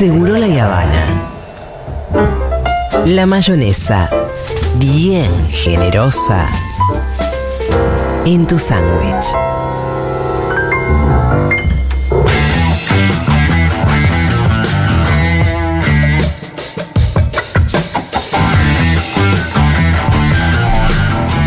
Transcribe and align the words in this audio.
Seguro 0.00 0.38
la 0.38 0.46
Habana. 0.46 1.04
La 3.04 3.26
mayonesa, 3.26 4.08
bien 4.76 5.30
generosa, 5.50 6.48
en 8.24 8.46
tu 8.46 8.58
sándwich. 8.58 9.26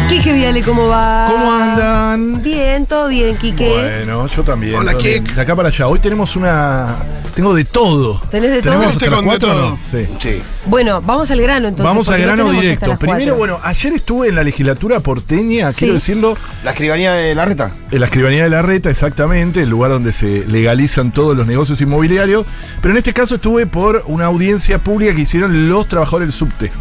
Quique 0.09 0.31
Viale, 0.31 0.61
¿cómo 0.61 0.89
va? 0.89 1.27
¿Cómo 1.27 1.53
andan? 1.53 2.43
Bien, 2.43 2.85
todo 2.85 3.07
bien, 3.07 3.35
Quique. 3.35 3.67
Bueno, 3.67 4.27
yo 4.27 4.43
también. 4.43 4.75
Hola, 4.75 4.91
todo 4.91 5.01
bien. 5.01 5.23
Kik. 5.23 5.33
De 5.33 5.41
acá 5.41 5.55
para 5.55 5.69
allá. 5.69 5.87
Hoy 5.87 5.97
tenemos 5.97 6.35
una. 6.35 6.97
Tengo 7.35 7.53
de 7.55 7.65
todo. 7.65 8.21
¿Tenés 8.29 8.51
de 8.51 8.61
todo? 8.61 8.73
¿Tenemos 8.73 8.93
Usted 8.95 9.07
hasta 9.07 9.15
las 9.15 9.25
con 9.25 9.25
de 9.25 9.29
cuatro 9.39 9.49
o 9.49 9.53
todo. 9.53 9.69
no? 9.71 9.79
Sí. 9.91 10.07
Sí. 10.19 10.41
Bueno, 10.67 11.01
vamos 11.01 11.31
al 11.31 11.41
grano 11.41 11.67
entonces. 11.67 11.85
Vamos 11.85 12.07
al 12.09 12.19
no 12.21 12.27
grano 12.27 12.51
directo. 12.51 12.97
Primero, 12.99 13.35
bueno, 13.35 13.57
ayer 13.63 13.93
estuve 13.93 14.27
en 14.29 14.35
la 14.35 14.43
legislatura 14.43 14.99
porteña, 14.99 15.71
Sí. 15.71 15.79
quiero 15.79 15.93
decirlo, 15.95 16.37
La 16.63 16.71
escribanía 16.71 17.13
de 17.13 17.33
la 17.33 17.45
reta. 17.45 17.71
en 17.89 17.99
la 17.99 18.05
escribanía 18.05 18.43
de 18.43 18.49
la 18.51 18.61
reta, 18.61 18.89
exactamente, 18.91 19.63
el 19.63 19.69
lugar 19.69 19.89
donde 19.91 20.11
se 20.11 20.45
legalizan 20.47 21.11
todos 21.11 21.35
los 21.35 21.47
negocios 21.47 21.81
inmobiliarios. 21.81 22.45
Pero 22.81 22.91
en 22.93 22.97
este 22.99 23.13
caso 23.13 23.35
estuve 23.35 23.65
por 23.65 24.03
una 24.07 24.25
audiencia 24.25 24.77
pública 24.77 25.15
que 25.15 25.21
hicieron 25.21 25.67
los 25.69 25.87
trabajadores 25.87 26.27
del 26.27 26.33
subte. 26.37 26.71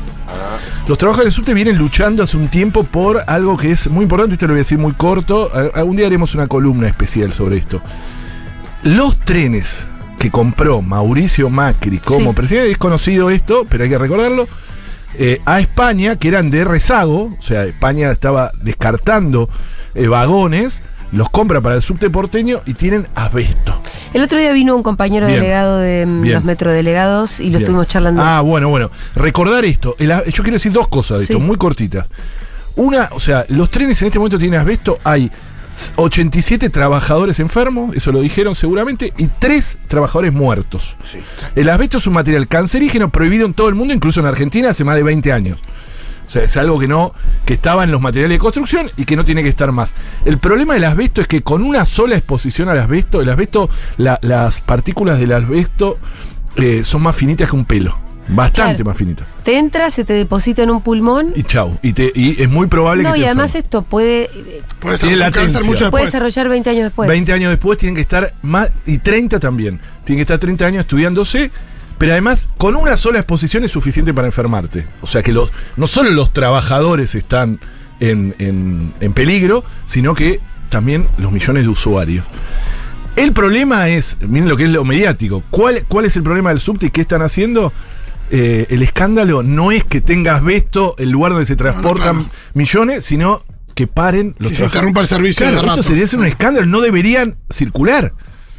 Los 0.87 0.98
trabajadores 0.98 1.32
del 1.32 1.37
subte 1.37 1.55
vienen 1.55 1.79
luchando 1.79 2.23
hace 2.23 2.37
un 2.37 2.48
tiempo 2.48 2.84
por 2.84 3.23
algo 3.27 3.57
que 3.57 3.71
es 3.71 3.88
muy 3.88 4.02
importante, 4.02 4.34
esto 4.34 4.46
lo 4.46 4.52
voy 4.55 4.59
a 4.59 4.65
decir 4.65 4.79
muy 4.79 4.93
corto, 4.93 5.51
algún 5.74 5.96
día 5.96 6.07
haremos 6.07 6.34
una 6.34 6.46
columna 6.46 6.88
especial 6.88 7.32
sobre 7.32 7.57
esto. 7.59 7.80
Los 8.82 9.19
trenes 9.21 9.84
que 10.22 10.30
compró 10.30 10.82
Mauricio 10.82 11.51
Macri 11.51 11.98
como 11.98 12.30
Sí. 12.30 12.37
presidente, 12.37 12.70
es 12.70 12.78
conocido 12.78 13.28
esto, 13.28 13.66
pero 13.68 13.82
hay 13.82 13.90
que 13.90 13.98
recordarlo, 13.98 14.46
eh, 15.18 15.40
a 15.45 15.59
España, 15.59 16.14
que 16.14 16.29
eran 16.29 16.48
de 16.48 16.62
rezago, 16.64 17.34
o 17.37 17.42
sea, 17.42 17.64
España 17.64 18.09
estaba 18.12 18.52
descartando 18.62 19.48
eh, 19.96 20.06
vagones, 20.06 20.80
los 21.10 21.29
compra 21.29 21.60
para 21.60 21.74
el 21.74 21.82
subte 21.82 22.09
porteño 22.09 22.60
y 22.66 22.74
tienen 22.74 23.09
asbesto. 23.16 23.79
El 24.14 24.23
otro 24.23 24.38
día 24.38 24.52
vino 24.52 24.76
un 24.76 24.84
compañero 24.84 25.26
Bien. 25.26 25.40
delegado 25.40 25.79
de 25.79 26.06
mm, 26.06 26.23
Bien. 26.23 26.34
los 26.36 26.45
metrodelegados 26.45 27.40
y 27.40 27.46
lo 27.46 27.51
Bien. 27.51 27.62
estuvimos 27.62 27.88
charlando. 27.88 28.23
Ah, 28.24 28.40
bueno, 28.42 28.68
bueno. 28.68 28.90
Recordar 29.16 29.64
esto. 29.64 29.96
El 29.98 30.09
yo 30.10 30.42
quiero 30.45 30.52
decir 30.52 30.70
dos 30.70 30.86
cosas 30.86 31.18
de 31.18 31.26
Sí. 31.26 31.32
esto, 31.32 31.45
muy 31.45 31.57
cortitas. 31.57 32.07
Una, 32.76 33.09
o 33.10 33.18
sea, 33.20 33.45
los 33.48 33.70
trenes 33.70 34.01
en 34.02 34.07
este 34.07 34.18
momento 34.20 34.38
tienen 34.38 34.60
asbesto. 34.60 34.98
Hay 35.04 35.30
87 35.96 36.68
trabajadores 36.70 37.40
enfermos, 37.40 37.95
eso 37.96 38.12
lo 38.12 38.20
dijeron 38.20 38.54
seguramente, 38.54 39.12
y 39.16 39.26
3 39.28 39.79
trabajadores 39.88 40.32
muertos. 40.32 40.96
Sí. 41.02 41.18
El 41.54 41.68
asbesto 41.68 41.98
es 41.98 42.06
un 42.06 42.14
material 42.14 42.48
cancerígeno 42.48 43.10
prohibido 43.10 43.46
en 43.46 43.54
todo 43.54 43.68
el 43.68 43.74
mundo, 43.74 43.95
incluso 43.95 44.20
en 44.20 44.26
Argentina, 44.26 44.70
hace 44.70 44.84
más 44.84 44.96
de 44.96 45.02
20 45.02 45.32
años. 45.32 45.59
O 46.26 46.30
sea, 46.32 46.45
es 46.45 46.56
algo 46.56 46.79
que 46.79 46.88
no, 46.88 47.12
que 47.45 47.52
estaba 47.54 47.84
en 47.84 47.90
los 47.90 48.01
materiales 48.01 48.37
de 48.37 48.38
construcción 48.38 48.90
y 48.96 49.04
que 49.04 49.16
no 49.16 49.24
tiene 49.24 49.42
que 49.42 49.51
estar 49.51 49.70
más. 49.70 49.95
El 50.24 50.38
problema 50.38 50.73
del 50.74 50.84
asbesto 50.84 51.20
es 51.20 51.29
que 51.29 51.42
con 51.42 51.62
una 51.62 51.84
sola 51.84 52.16
exposición 52.16 52.68
al 52.70 52.79
asbesto, 52.79 53.20
el 53.20 53.29
asbesto, 53.29 53.68
la- 53.98 54.18
las 54.23 54.60
partículas 54.62 55.18
del 55.18 55.32
asbesto 55.32 55.98
eh, 56.57 56.84
son 56.84 57.02
más 57.02 57.16
finitas 57.16 57.51
que 57.51 57.57
un 57.57 57.64
pelo. 57.66 57.98
Bastante 58.28 58.76
Claro. 58.76 58.90
más 58.90 58.96
finitas. 58.96 59.26
Te 59.42 59.59
entra, 59.59 59.90
se 59.90 60.04
te 60.04 60.12
deposita 60.12 60.62
en 60.62 60.70
un 60.70 60.80
pulmón. 60.80 61.32
Y 61.34 61.42
chau. 61.42 61.76
Y, 61.82 61.92
te- 61.92 62.12
y 62.15 62.40
es 62.40 62.48
muy 62.48 62.68
probable 62.68 63.02
No, 63.02 63.12
que 63.12 63.18
y 63.18 63.23
te 63.23 63.26
además 63.26 63.54
esto 63.56 63.82
puede, 63.82 64.31
Puede 64.81 64.98
cáncer 64.98 65.19
latencia. 65.19 65.60
mucho 65.64 65.91
puede 65.91 66.04
desarrollar 66.06 66.48
20 66.48 66.70
años 66.70 66.84
después. 66.84 67.09
20 67.09 67.32
años 67.32 67.50
después 67.50 67.78
tienen 67.78 67.97
que 67.97 68.00
estar 68.03 68.32
más, 68.42 68.70
y 68.87 68.98
30 68.98 69.41
también. 69.41 69.81
Tienen 70.04 70.19
que 70.19 70.22
estar 70.22 70.38
30 70.38 70.64
años 70.66 70.81
estudiándose, 70.82 71.50
pero 71.98 72.12
además 72.12 72.48
con 72.59 72.76
una 72.76 72.97
sola 72.97 73.19
exposición 73.19 73.64
es 73.64 73.72
suficiente 73.72 74.14
para 74.14 74.28
enfermarte. 74.28 74.86
O 75.00 75.06
sea 75.09 75.22
que 75.22 75.32
los, 75.32 75.50
no 75.76 75.86
solo 75.88 76.10
los 76.10 76.32
trabajadores 76.32 77.14
están 77.16 77.58
en, 77.98 78.34
en- 78.38 78.94
en 79.00 79.12
peligro, 79.14 79.64
sino 79.84 80.14
que 80.14 80.41
también 80.68 81.08
los 81.18 81.32
millones 81.32 81.64
de 81.64 81.68
usuarios. 81.68 82.24
El 83.16 83.32
problema 83.32 83.88
es, 83.88 84.16
miren 84.22 84.48
lo 84.48 84.56
que 84.56 84.64
es 84.64 84.70
lo 84.70 84.84
mediático, 84.84 85.42
¿cuál, 85.50 85.84
cuál 85.86 86.06
es 86.06 86.16
el 86.16 86.22
problema 86.22 86.48
del 86.50 86.60
subte 86.60 86.86
y 86.86 86.91
qué 86.91 87.02
están 87.02 87.20
haciendo? 87.20 87.72
Eh, 88.34 88.66
el 88.70 88.82
escándalo 88.82 89.43
no 89.43 89.72
es 89.72 89.84
que 89.84 90.00
tengas 90.00 90.43
vesto 90.43 90.94
el 90.97 91.10
lugar 91.10 91.32
donde 91.32 91.44
se 91.44 91.54
transportan 91.54 92.31
millones, 92.54 93.04
sino 93.04 93.43
que 93.75 93.87
paren 93.87 94.34
los 94.38 94.53
Que 94.53 94.56
se 94.56 94.65
interrumpa 94.65 95.03
el 95.03 95.06
servicio 95.06 95.47
Claro, 95.47 95.60
de 95.60 95.69
esto 95.69 95.82
sería 95.82 96.06
ser 96.06 96.19
un 96.19 96.25
escándalo, 96.25 96.65
no 96.66 96.81
deberían 96.81 97.37
circular. 97.50 98.15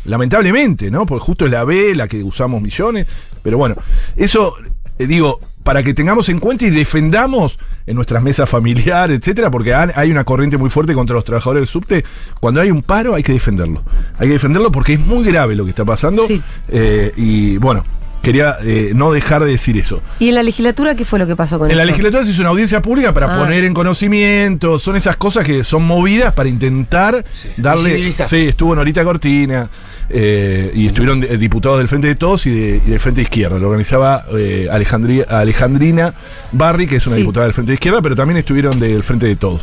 Lamentablemente, 0.06 0.92
¿no? 0.92 1.08
Porque 1.08 1.26
justo 1.26 1.46
es 1.46 1.52
la 1.52 1.64
B, 1.64 1.96
la 1.96 2.08
que 2.08 2.22
usamos 2.24 2.62
millones. 2.62 3.08
Pero 3.42 3.58
bueno, 3.58 3.76
eso, 4.16 4.54
eh, 5.00 5.08
digo, 5.08 5.40
para 5.64 5.82
que 5.82 5.96
tengamos 5.96 6.30
en 6.30 6.40
cuenta 6.40 6.66
y 6.66 6.70
defendamos 6.70 7.58
en 7.88 7.96
nuestras 7.96 8.22
mesas 8.22 8.48
familiares, 8.48 9.18
etcétera, 9.18 9.50
porque 9.50 9.74
hay 9.74 10.12
una 10.12 10.24
corriente 10.24 10.58
muy 10.58 10.70
fuerte 10.70 10.94
contra 10.94 11.16
los 11.16 11.26
trabajadores 11.26 11.62
del 11.62 11.68
subte. 11.68 12.06
Cuando 12.40 12.62
hay 12.62 12.70
un 12.70 12.84
paro, 12.84 13.16
hay 13.16 13.24
que 13.24 13.34
defenderlo. 13.34 13.84
Hay 14.20 14.28
que 14.28 14.34
defenderlo 14.34 14.72
porque 14.72 14.94
es 14.94 15.00
muy 15.00 15.24
grave 15.24 15.56
lo 15.56 15.64
que 15.64 15.72
está 15.72 15.84
pasando. 15.84 16.28
Sí. 16.28 16.44
Eh, 16.68 17.12
y 17.16 17.58
bueno, 17.58 17.84
quería 18.24 18.56
eh, 18.64 18.94
no 18.96 19.12
dejar 19.12 19.44
de 19.44 19.52
decir 19.52 19.78
eso. 19.78 20.02
¿Y 20.18 20.30
en 20.30 20.36
la 20.36 20.42
legislatura 20.44 20.96
qué 20.96 21.06
fue 21.06 21.20
lo 21.20 21.28
que 21.28 21.36
pasó 21.36 21.60
con 21.60 21.70
En 21.70 21.78
la 21.78 21.86
legislatura 21.86 22.24
se 22.24 22.32
hizo 22.32 22.42
una 22.42 22.50
audiencia 22.50 22.82
pública 22.82 23.14
para 23.14 23.36
Ah. 23.36 23.38
poner 23.38 23.64
en 23.66 23.74
conocimiento, 23.76 24.80
son 24.80 24.96
esas 24.96 25.18
cosas 25.18 25.46
que 25.46 25.64
son 25.64 25.84
movidas 25.84 26.34
para 26.34 26.50
intentar 26.50 27.24
darle. 27.58 28.12
Sí, 28.12 28.36
estuvo 28.48 28.74
Norita 28.76 29.04
Cortina 29.04 29.70
eh, 30.10 30.72
y 30.74 30.88
estuvieron 30.88 31.24
eh, 31.24 31.38
diputados 31.38 31.78
del 31.80 31.88
Frente 31.88 32.08
de 32.08 32.16
Todos 32.16 32.46
y, 32.46 32.50
de- 32.52 32.82
y 32.86 32.90
del 32.90 33.00
Frente 33.00 33.22
de 33.22 33.24
Izquierda. 33.24 33.60
Lo 33.60 33.68
organizaba 33.68 34.26
eh, 34.38 34.68
Alejandri- 34.72 35.26
Alejandrina 35.28 36.14
Barri, 36.54 36.88
que 36.88 36.96
es 36.96 37.06
una 37.08 37.16
Sí. 37.18 37.22
diputada 37.22 37.46
del 37.46 37.54
Frente 37.54 37.72
de 37.72 37.76
Izquierda, 37.76 38.02
pero 38.02 38.16
también 38.16 38.38
estuvieron 38.38 38.80
del 38.80 39.04
Frente 39.04 39.26
de 39.28 39.36
Todos. 39.36 39.62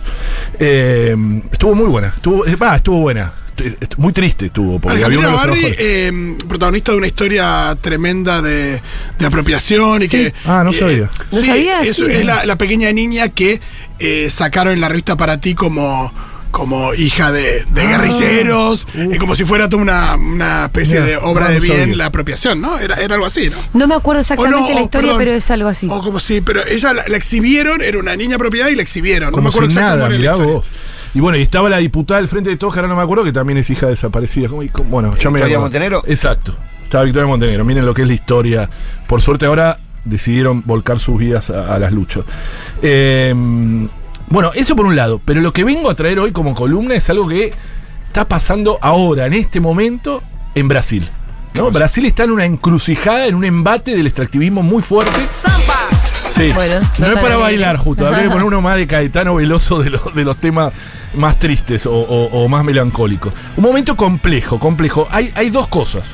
Eh, 0.58 1.16
estuvo 1.52 1.74
muy 1.74 1.86
buena, 1.88 2.08
estuvo, 2.14 2.46
eh, 2.46 2.56
va, 2.56 2.76
estuvo 2.76 3.00
buena. 3.00 3.32
Muy 3.96 4.12
triste 4.12 4.46
estuvo. 4.46 4.78
Porque 4.78 4.98
los 5.08 5.32
Barri, 5.32 5.60
eh, 5.78 6.36
protagonista 6.48 6.92
de 6.92 6.98
una 6.98 7.06
historia 7.06 7.76
tremenda 7.80 8.42
de, 8.42 8.80
de 9.18 9.26
apropiación 9.26 10.02
y 10.02 10.08
Sí. 10.08 10.10
que. 10.10 10.34
Ah, 10.44 10.62
no 10.64 10.70
eh, 10.70 10.78
sabía. 10.78 11.10
¿No 11.32 11.38
sí, 11.40 11.46
sabías? 11.46 11.86
es, 11.86 11.96
Sí. 11.96 12.04
es 12.08 12.24
la, 12.24 12.44
la 12.46 12.56
pequeña 12.56 12.90
niña 12.92 13.28
que 13.28 13.60
eh, 13.98 14.28
sacaron 14.30 14.72
en 14.74 14.80
la 14.80 14.88
revista 14.88 15.16
para 15.16 15.40
ti 15.40 15.54
como. 15.54 16.12
Como 16.50 16.94
hija 16.94 17.30
de, 17.30 17.64
de 17.70 17.82
Ah. 17.82 17.90
guerrilleros, 17.90 18.84
eh, 18.96 19.18
como 19.20 19.36
si 19.36 19.44
fuera 19.44 19.68
toda 19.68 19.82
una, 19.84 20.16
una 20.16 20.64
especie 20.64 21.00
de 21.00 21.16
obra 21.16 21.44
no, 21.46 21.52
de 21.52 21.60
bien, 21.60 21.78
sabía. 21.78 21.96
la 21.96 22.06
apropiación, 22.06 22.60
¿no? 22.60 22.76
Era, 22.76 22.96
era 22.96 23.14
algo 23.14 23.26
así, 23.26 23.48
¿no? 23.50 23.56
No 23.72 23.86
me 23.86 23.94
acuerdo 23.94 24.20
exactamente 24.22 24.58
no, 24.60 24.74
la 24.74 24.80
o, 24.80 24.84
historia, 24.84 25.10
perdón, 25.12 25.18
pero 25.18 25.32
es 25.36 25.48
algo 25.52 25.68
así. 25.68 25.86
O 25.88 26.02
como 26.02 26.18
si, 26.18 26.40
pero 26.40 26.66
ella 26.66 26.92
la, 26.92 27.04
la 27.06 27.16
exhibieron, 27.16 27.82
era 27.82 28.00
una 28.00 28.16
niña 28.16 28.36
propiedad 28.36 28.66
y 28.68 28.74
la 28.74 28.82
exhibieron. 28.82 29.30
Como 29.30 29.42
no 29.42 29.42
me 29.44 29.48
acuerdo 29.50 29.70
si 29.70 29.76
exactamente 29.78 29.96
nada, 30.00 30.08
cómo 30.08 30.12
era 30.12 30.18
mirá 30.18 30.32
la 30.32 30.36
historia. 30.38 30.54
vos. 30.56 30.66
Y 31.14 31.20
bueno, 31.20 31.36
y 31.38 31.42
estaba 31.42 31.68
la 31.68 31.78
diputada 31.78 32.20
del 32.20 32.28
Frente 32.28 32.50
de 32.50 32.56
Todos, 32.56 32.72
que 32.72 32.80
ahora 32.80 32.88
no 32.88 32.96
me 32.96 33.02
acuerdo, 33.02 33.24
que 33.24 33.32
también 33.32 33.58
es 33.58 33.68
hija 33.70 33.86
desaparecida. 33.86 34.48
¿Cómo- 34.48 34.62
y 34.62 34.68
cómo- 34.68 34.88
Bueno, 34.90 35.08
ya 35.16 35.30
me 35.30 35.38
Victoria 35.38 35.56
acuerdo. 35.56 35.60
Montenegro. 35.62 36.02
Exacto. 36.06 36.54
Estaba 36.84 37.04
Victoria 37.04 37.26
Montenegro. 37.28 37.64
Miren 37.64 37.84
lo 37.86 37.94
que 37.94 38.02
es 38.02 38.08
la 38.08 38.14
historia. 38.14 38.70
Por 39.06 39.20
suerte 39.22 39.46
ahora 39.46 39.78
decidieron 40.04 40.62
volcar 40.64 40.98
sus 40.98 41.18
vidas 41.18 41.50
a, 41.50 41.74
a 41.74 41.78
las 41.78 41.92
luchas. 41.92 42.24
Eh, 42.82 43.34
bueno, 44.28 44.52
eso 44.54 44.76
por 44.76 44.86
un 44.86 44.96
lado. 44.96 45.20
Pero 45.24 45.40
lo 45.40 45.52
que 45.52 45.64
vengo 45.64 45.90
a 45.90 45.94
traer 45.94 46.18
hoy 46.20 46.32
como 46.32 46.54
columna 46.54 46.94
es 46.94 47.08
algo 47.10 47.28
que 47.28 47.52
está 48.06 48.26
pasando 48.26 48.78
ahora, 48.80 49.26
en 49.26 49.32
este 49.34 49.60
momento, 49.60 50.22
en 50.54 50.68
Brasil. 50.68 51.08
¿no? 51.54 51.70
Brasil 51.72 52.06
está 52.06 52.22
en 52.24 52.30
una 52.30 52.44
encrucijada, 52.44 53.26
en 53.26 53.34
un 53.34 53.44
embate 53.44 53.96
del 53.96 54.06
extractivismo 54.06 54.62
muy 54.62 54.82
fuerte. 54.82 55.18
Sí. 56.48 56.52
Bueno, 56.54 56.80
no, 56.98 57.06
no 57.08 57.14
es 57.14 57.20
para 57.20 57.36
bailar, 57.36 57.76
justo. 57.76 58.06
Habría 58.06 58.22
que 58.24 58.28
poner 58.30 58.44
uno 58.44 58.60
más 58.60 58.76
de 58.76 58.86
Caetano 58.86 59.34
Veloso 59.34 59.82
de, 59.82 59.90
los 59.90 60.14
de 60.14 60.24
los 60.24 60.36
temas 60.38 60.72
más 61.14 61.38
tristes 61.38 61.86
o, 61.86 61.92
o- 61.92 62.44
o 62.44 62.48
más 62.48 62.64
melancólicos. 62.64 63.32
Un 63.56 63.64
momento 63.64 63.96
complejo, 63.96 64.58
complejo. 64.58 65.08
Hay, 65.10 65.32
hay 65.34 65.50
dos 65.50 65.68
cosas 65.68 66.04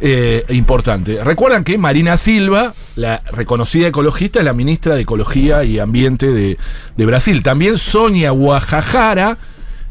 eh, 0.00 0.44
importantes. 0.50 1.24
Recuerdan 1.24 1.64
que 1.64 1.76
Marina 1.76 2.16
Silva, 2.16 2.72
la 2.96 3.20
reconocida 3.32 3.88
ecologista, 3.88 4.38
es 4.38 4.44
la 4.44 4.52
ministra 4.52 4.94
de 4.94 5.00
Ecología 5.02 5.64
y 5.64 5.78
Ambiente 5.80 6.26
de, 6.28 6.56
de 6.96 7.06
Brasil. 7.06 7.42
También 7.42 7.78
Sonia 7.78 8.30
Guajajara 8.30 9.38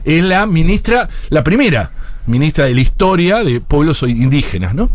es 0.06 0.24
la 0.24 0.46
ministra, 0.46 1.10
la 1.30 1.44
primera 1.44 1.92
ministra 2.28 2.66
de 2.66 2.76
la 2.76 2.82
historia 2.82 3.44
de 3.44 3.60
pueblos 3.62 4.04
indígenas, 4.04 4.76
¿no? 4.76 4.90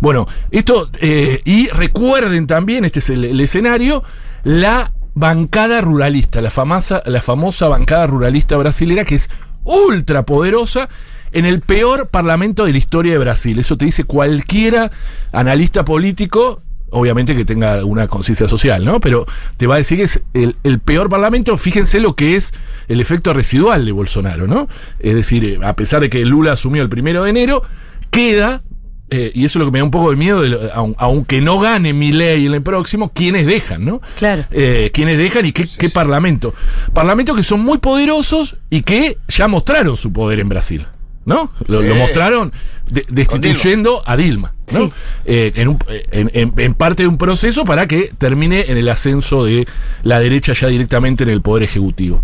Bueno, 0.00 0.26
esto, 0.50 0.88
eh, 1.00 1.40
y 1.44 1.68
recuerden 1.68 2.46
también, 2.46 2.84
este 2.84 3.00
es 3.00 3.10
el, 3.10 3.24
el 3.24 3.40
escenario, 3.40 4.02
la 4.44 4.92
bancada 5.14 5.80
ruralista, 5.80 6.40
la 6.40 6.50
famosa, 6.50 7.02
la 7.04 7.20
famosa 7.20 7.68
bancada 7.68 8.06
ruralista 8.06 8.56
brasilera 8.56 9.04
que 9.04 9.16
es 9.16 9.28
ultra 9.64 10.24
poderosa 10.24 10.88
en 11.32 11.46
el 11.46 11.60
peor 11.60 12.08
parlamento 12.08 12.64
de 12.64 12.72
la 12.72 12.78
historia 12.78 13.12
de 13.12 13.18
Brasil. 13.18 13.58
Eso 13.58 13.76
te 13.76 13.84
dice 13.84 14.04
cualquiera 14.04 14.90
analista 15.32 15.84
político, 15.84 16.62
obviamente 16.90 17.36
que 17.36 17.44
tenga 17.44 17.74
alguna 17.74 18.08
conciencia 18.08 18.48
social, 18.48 18.84
¿no? 18.84 19.00
Pero 19.00 19.26
te 19.56 19.66
va 19.66 19.74
a 19.74 19.78
decir 19.78 19.98
que 19.98 20.04
es 20.04 20.22
el, 20.34 20.56
el 20.64 20.78
peor 20.80 21.08
parlamento. 21.08 21.56
Fíjense 21.58 22.00
lo 22.00 22.14
que 22.14 22.36
es 22.36 22.52
el 22.88 23.00
efecto 23.00 23.32
residual 23.32 23.84
de 23.84 23.92
Bolsonaro, 23.92 24.46
¿no? 24.46 24.68
Es 24.98 25.14
decir, 25.14 25.44
eh, 25.44 25.58
a 25.62 25.74
pesar 25.74 26.00
de 26.00 26.10
que 26.10 26.24
Lula 26.24 26.52
asumió 26.52 26.82
el 26.82 26.88
primero 26.88 27.24
de 27.24 27.30
enero, 27.30 27.62
queda 28.10 28.62
eh, 29.10 29.32
y 29.34 29.44
eso 29.44 29.58
es 29.58 29.60
lo 29.60 29.66
que 29.66 29.72
me 29.72 29.78
da 29.78 29.84
un 29.84 29.90
poco 29.90 30.10
de 30.10 30.16
miedo, 30.16 30.40
de 30.40 30.70
aunque 30.72 31.40
no 31.40 31.58
gane 31.58 31.92
mi 31.92 32.12
ley 32.12 32.46
en 32.46 32.54
el 32.54 32.62
próximo, 32.62 33.10
¿quiénes 33.12 33.44
dejan, 33.44 33.84
no? 33.84 34.00
Claro. 34.16 34.44
Eh, 34.52 34.90
¿Quiénes 34.94 35.18
dejan 35.18 35.46
y 35.46 35.52
qué, 35.52 35.66
qué 35.66 35.90
parlamento? 35.90 36.54
Parlamentos 36.92 37.36
que 37.36 37.42
son 37.42 37.60
muy 37.60 37.78
poderosos 37.78 38.56
y 38.70 38.82
que 38.82 39.18
ya 39.26 39.48
mostraron 39.48 39.96
su 39.96 40.12
poder 40.12 40.38
en 40.38 40.48
Brasil, 40.48 40.86
¿no? 41.24 41.52
Lo, 41.66 41.82
lo 41.82 41.94
mostraron 41.94 42.52
de- 42.90 43.04
destituyendo 43.08 44.02
a 44.06 44.16
Dilma, 44.16 44.54
¿no? 44.72 44.78
Sí. 44.86 44.92
Eh, 45.26 45.52
en, 45.56 45.68
un- 45.68 45.78
en- 46.12 46.30
en- 46.34 46.52
en 46.56 46.74
parte 46.74 47.02
de 47.04 47.08
un 47.08 47.18
proceso 47.18 47.64
para 47.64 47.86
que 47.86 48.10
termine 48.18 48.66
en 48.68 48.76
el 48.78 48.88
ascenso 48.88 49.44
de 49.44 49.66
la 50.02 50.18
derecha 50.20 50.52
ya 50.54 50.68
directamente 50.68 51.24
en 51.24 51.30
el 51.30 51.42
poder 51.42 51.62
ejecutivo. 51.62 52.22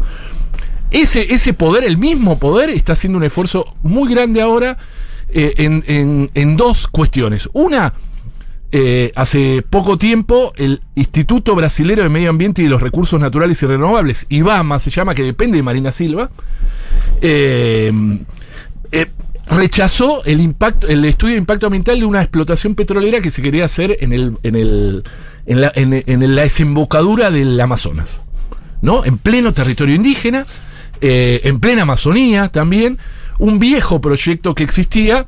Ese, 0.91 1.33
ese 1.35 1.53
poder, 1.53 1.85
el 1.85 1.99
mismo 1.99 2.39
poder, 2.39 2.71
está 2.71 2.93
haciendo 2.95 3.19
un 3.19 3.25
esfuerzo 3.25 3.75
muy 3.83 4.13
grande 4.13 4.41
ahora 4.41 4.79
eh, 5.29 5.55
en, 5.59 5.85
en- 5.89 6.31
en 6.35 6.57
dos 6.57 6.87
cuestiones. 6.87 7.49
Una, 7.53 7.93
eh, 8.73 9.13
hace 9.17 9.63
poco 9.69 9.99
tiempo, 9.99 10.53
el 10.57 10.81
Instituto 10.95 11.55
Brasilero 11.55 12.03
de 12.03 12.09
Medio 12.09 12.31
Ambiente 12.31 12.63
y 12.63 12.65
de 12.67 12.71
los 12.71 12.81
Recursos 12.83 13.21
Naturales 13.21 13.63
y 13.63 13.67
Renovables, 13.67 14.27
IBAMA 14.29 14.79
se 14.79 14.91
llama, 14.91 15.15
que 15.15 15.23
depende 15.25 15.57
de 15.57 15.63
Marina 15.63 15.91
Silva, 15.93 16.31
eh, 17.21 17.93
eh, 18.93 19.07
rechazó 19.49 20.25
el 20.25 20.41
impacto, 20.41 20.89
el 20.89 21.05
estudio 21.05 21.35
de 21.35 21.39
impacto 21.39 21.67
ambiental 21.67 21.99
de 22.01 22.07
una 22.07 22.21
explotación 22.23 22.75
petrolera 22.75 23.21
que 23.21 23.31
se 23.31 23.43
quería 23.43 23.65
hacer 23.65 23.97
en 24.01 24.13
el, 24.13 24.37
en 24.43 24.57
el, 24.57 25.05
en 25.47 25.61
la, 25.61 25.73
en- 25.75 26.03
en 26.07 26.35
la 26.35 26.43
desembocadura 26.43 27.31
del 27.31 27.59
Amazonas, 27.61 28.09
¿no? 28.83 29.05
En 29.05 29.19
pleno 29.19 29.53
territorio 29.53 29.95
indígena, 29.95 30.47
eh, 31.01 31.41
en 31.45 31.61
plena 31.61 31.83
Amazonía 31.83 32.49
también, 32.49 32.99
un 33.39 33.59
viejo 33.59 34.01
proyecto 34.01 34.55
que 34.55 34.65
existía 34.65 35.27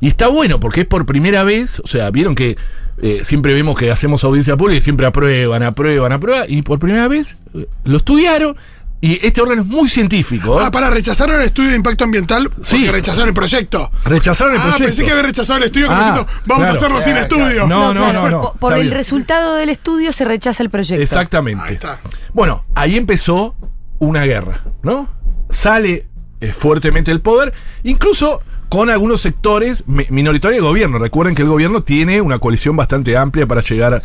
y 0.00 0.08
está 0.08 0.28
bueno 0.28 0.60
porque 0.60 0.82
es 0.82 0.86
por 0.86 1.04
primera 1.06 1.42
vez, 1.44 1.80
o 1.80 1.86
sea, 1.86 2.10
vieron 2.10 2.34
que 2.34 2.56
eh, 3.00 3.20
siempre 3.22 3.54
vemos 3.54 3.76
que 3.78 3.90
hacemos 3.90 4.22
audiencia 4.24 4.56
pública 4.56 4.78
y 4.78 4.80
siempre 4.82 5.06
aprueban, 5.06 5.62
aprueban, 5.62 6.12
aprueban, 6.12 6.44
y 6.48 6.62
por 6.62 6.78
primera 6.78 7.08
vez 7.08 7.36
lo 7.84 7.96
estudiaron 7.96 8.56
y 9.00 9.24
este 9.24 9.40
órgano 9.40 9.62
es 9.62 9.68
muy 9.68 9.88
científico. 9.88 10.60
¿eh? 10.60 10.64
Ah, 10.66 10.70
para 10.70 10.90
rechazar 10.90 11.30
el 11.30 11.40
estudio 11.42 11.70
de 11.70 11.76
impacto 11.76 12.04
ambiental 12.04 12.50
porque 12.50 12.64
Sí. 12.68 12.86
rechazaron 12.90 13.28
el 13.28 13.34
proyecto. 13.34 13.90
Rechazaron 14.04 14.54
el 14.54 14.60
ah, 14.60 14.62
proyecto. 14.64 14.84
pensé 14.86 15.04
que 15.04 15.10
había 15.12 15.22
rechazado 15.22 15.58
el 15.58 15.64
estudio 15.64 15.86
como 15.86 15.98
Ah, 15.98 16.02
diciendo, 16.02 16.26
vamos 16.46 16.66
claro. 16.66 16.74
a 16.74 16.76
hacerlo 16.78 17.00
sin 17.00 17.16
estudio. 17.16 17.66
No, 17.66 17.94
no, 17.94 18.12
no, 18.12 18.28
no. 18.28 18.52
Por, 18.58 18.72
el 18.74 18.82
bien. 18.82 18.94
resultado 18.94 19.54
del 19.54 19.68
estudio 19.68 20.12
se 20.12 20.24
rechaza 20.24 20.62
el 20.62 20.70
proyecto. 20.70 21.02
Exactamente. 21.02 21.62
Ahí 21.64 21.74
está. 21.74 22.00
Bueno, 22.32 22.64
ahí 22.74 22.96
empezó 22.96 23.54
una 24.00 24.24
guerra, 24.24 24.62
¿no? 24.82 25.08
Sale 25.50 26.08
eh, 26.40 26.52
fuertemente 26.52 27.10
el 27.10 27.20
poder, 27.20 27.52
incluso 27.84 28.42
con 28.68 28.90
algunos 28.90 29.20
sectores 29.20 29.84
mi- 29.86 30.06
minoritarios 30.10 30.56
del 30.58 30.64
gobierno. 30.68 30.98
Recuerden 30.98 31.34
que 31.34 31.42
el 31.42 31.48
gobierno 31.48 31.82
tiene 31.82 32.20
una 32.20 32.38
coalición 32.38 32.76
bastante 32.76 33.16
amplia 33.16 33.46
para 33.46 33.62
llegar 33.62 34.02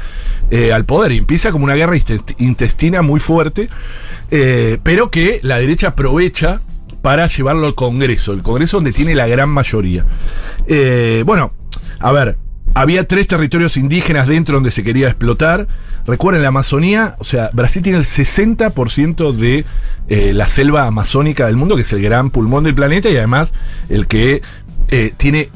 eh, 0.51 0.71
al 0.73 0.85
poder 0.85 1.11
y 1.11 1.17
empieza 1.17 1.51
como 1.51 1.65
una 1.65 1.75
guerra 1.75 1.97
intestina 2.37 3.01
muy 3.01 3.19
fuerte, 3.19 3.69
eh, 4.31 4.77
pero 4.83 5.11
que 5.11 5.39
la 5.43 5.57
derecha 5.59 5.89
aprovecha 5.89 6.61
para 7.01 7.27
llevarlo 7.27 7.67
al 7.67 7.75
Congreso, 7.75 8.31
el 8.31 8.41
Congreso 8.41 8.77
donde 8.77 8.93
tiene 8.93 9.13
la 9.15 9.27
gran 9.27 9.49
mayoría. 9.49 10.05
Eh, 10.67 11.23
bueno, 11.25 11.51
a 11.99 12.11
ver, 12.13 12.37
había 12.73 13.07
tres 13.07 13.27
territorios 13.27 13.75
indígenas 13.75 14.27
dentro 14.27 14.55
donde 14.55 14.71
se 14.71 14.83
quería 14.83 15.07
explotar. 15.09 15.67
Recuerden, 16.05 16.41
la 16.41 16.49
Amazonía, 16.49 17.15
o 17.19 17.23
sea, 17.23 17.49
Brasil 17.53 17.81
tiene 17.81 17.97
el 17.97 18.05
60% 18.05 19.31
de 19.31 19.65
eh, 20.09 20.33
la 20.33 20.49
selva 20.49 20.85
amazónica 20.85 21.47
del 21.47 21.55
mundo, 21.55 21.75
que 21.75 21.83
es 21.83 21.93
el 21.93 22.01
gran 22.01 22.29
pulmón 22.29 22.65
del 22.65 22.75
planeta 22.75 23.09
y 23.09 23.15
además 23.15 23.53
el 23.87 24.07
que 24.07 24.41
eh, 24.89 25.13
tiene 25.15 25.49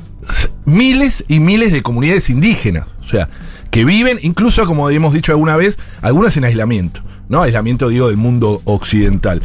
miles 0.65 1.25
y 1.27 1.39
miles 1.39 1.73
de 1.73 1.81
comunidades 1.81 2.29
indígenas, 2.29 2.87
o 3.03 3.07
sea, 3.07 3.29
que 3.71 3.83
viven, 3.85 4.19
incluso 4.21 4.65
como 4.65 4.89
hemos 4.89 5.13
dicho 5.13 5.31
alguna 5.31 5.57
vez, 5.57 5.77
algunas 6.01 6.37
en 6.37 6.45
aislamiento. 6.45 7.01
¿No? 7.29 7.41
Aislamiento, 7.41 7.89
digo, 7.89 8.07
del 8.07 8.17
mundo 8.17 8.61
occidental. 8.65 9.41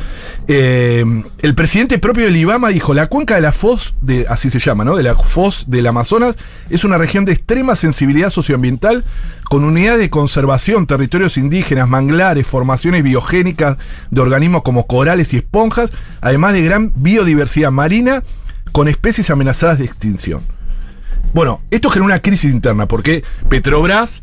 Eh, 0.49 1.05
el 1.39 1.55
presidente 1.55 1.99
propio 1.99 2.25
del 2.25 2.37
IBAMA 2.37 2.69
dijo, 2.69 2.95
la 2.95 3.09
cuenca 3.09 3.35
de 3.35 3.41
la 3.41 3.53
Foz, 3.53 3.95
de, 4.01 4.27
así 4.29 4.51
se 4.51 4.59
llama, 4.59 4.85
¿no? 4.85 4.97
De 4.97 5.03
la 5.03 5.15
Foz 5.15 5.65
del 5.67 5.87
Amazonas, 5.87 6.37
es 6.71 6.85
una 6.85 6.99
región 6.99 7.25
de 7.25 7.33
extrema 7.33 7.77
sensibilidad 7.77 8.31
socioambiental, 8.31 9.05
con 9.45 9.65
unidades 9.65 10.01
de 10.01 10.11
conservación, 10.11 10.87
territorios 10.87 11.37
indígenas, 11.37 11.89
manglares, 11.89 12.47
formaciones 12.47 13.03
biogénicas 13.03 13.77
de 14.11 14.21
organismos 14.21 14.63
como 14.63 14.87
corales 14.87 15.33
y 15.35 15.39
esponjas, 15.39 15.91
además 16.21 16.55
de 16.55 16.63
gran 16.63 16.93
biodiversidad 16.97 17.71
marina, 17.71 18.23
con 18.73 18.89
especies 18.89 19.29
amenazadas 19.31 19.79
de 19.79 19.85
extinción. 19.85 20.43
Bueno, 21.35 21.63
esto 21.71 21.91
genera 21.91 22.07
una 22.07 22.21
crisis 22.21 22.53
interna 22.53 22.87
porque 22.87 23.25
Petrobras 23.49 24.23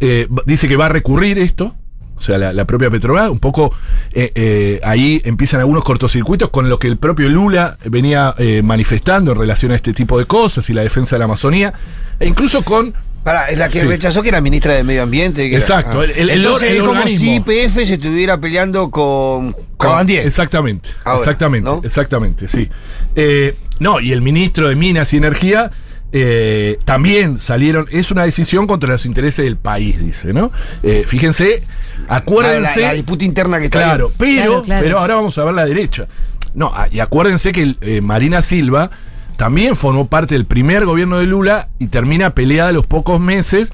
eh, 0.00 0.28
dice 0.46 0.68
que 0.68 0.76
va 0.76 0.86
a 0.86 0.90
recurrir 0.90 1.38
esto. 1.38 1.74
O 2.22 2.24
sea, 2.24 2.38
la, 2.38 2.52
la 2.52 2.64
propia 2.64 2.88
Petrobras, 2.88 3.28
un 3.30 3.40
poco 3.40 3.74
eh, 4.12 4.30
eh, 4.34 4.80
ahí 4.84 5.20
empiezan 5.24 5.58
algunos 5.60 5.82
cortocircuitos 5.82 6.50
con 6.50 6.68
lo 6.68 6.78
que 6.78 6.86
el 6.86 6.96
propio 6.96 7.28
Lula 7.28 7.76
venía 7.84 8.34
eh, 8.38 8.62
manifestando 8.62 9.32
en 9.32 9.38
relación 9.38 9.72
a 9.72 9.74
este 9.74 9.92
tipo 9.92 10.18
de 10.18 10.24
cosas 10.26 10.70
y 10.70 10.72
la 10.72 10.82
defensa 10.82 11.16
de 11.16 11.18
la 11.18 11.24
Amazonía, 11.24 11.72
e 12.20 12.26
incluso 12.28 12.62
con 12.62 12.94
Pará, 13.24 13.46
es 13.46 13.56
la 13.58 13.68
que 13.68 13.80
Sí. 13.80 13.86
rechazó 13.86 14.20
que 14.22 14.30
era 14.30 14.40
ministra 14.40 14.72
de 14.74 14.82
Medio 14.82 15.02
Ambiente. 15.04 15.42
que 15.48 15.54
era- 15.56 15.58
Exacto, 15.58 16.00
ah. 16.00 16.04
el- 16.04 16.10
el- 16.10 16.30
Entonces 16.30 16.70
el 16.70 16.76
es 16.78 16.82
como 16.82 17.02
si 17.04 17.34
IPF 17.36 17.84
se 17.86 17.94
estuviera 17.94 18.40
peleando 18.40 18.90
con 18.90 19.54
Cabandier. 19.78 20.26
Exactamente, 20.26 20.88
Ahora, 21.04 21.18
exactamente, 21.20 21.68
¿no? 21.70 21.80
exactamente, 21.84 22.48
sí. 22.48 22.68
Eh, 23.14 23.54
no, 23.78 24.00
y 24.00 24.10
el 24.12 24.22
ministro 24.22 24.68
de 24.68 24.74
Minas 24.76 25.12
y 25.12 25.16
Energía 25.18 25.70
eh, 26.12 26.78
también 26.84 27.38
salieron, 27.38 27.86
es 27.90 28.10
una 28.10 28.24
decisión 28.24 28.66
contra 28.66 28.90
los 28.90 29.06
intereses 29.06 29.44
del 29.44 29.56
país, 29.56 29.98
dice, 29.98 30.32
¿no? 30.32 30.52
Eh, 30.82 31.04
fíjense, 31.06 31.62
acuérdense. 32.08 32.80
La, 32.80 32.86
la- 32.86 32.92
la 32.92 32.94
disputa 32.94 33.24
interna 33.24 33.58
que 33.58 33.64
está 33.66 33.78
Claro, 33.82 34.06
ahí. 34.08 34.12
pero, 34.18 34.42
Claro, 34.44 34.62
claro. 34.62 34.82
pero 34.84 34.98
ahora 34.98 35.14
vamos 35.16 35.38
a 35.38 35.44
ver 35.44 35.54
la 35.54 35.64
derecha. 35.64 36.06
No, 36.54 36.70
ah, 36.74 36.86
y 36.90 37.00
acuérdense 37.00 37.52
que 37.52 37.76
eh, 37.80 38.00
Marina 38.02 38.42
Silva 38.42 38.90
también 39.36 39.74
formó 39.74 40.06
parte 40.08 40.34
del 40.34 40.44
primer 40.44 40.84
gobierno 40.84 41.18
de 41.18 41.24
Lula 41.26 41.68
y 41.78 41.86
termina 41.86 42.34
peleada 42.34 42.68
a 42.68 42.72
los 42.72 42.84
pocos 42.86 43.18
meses 43.18 43.70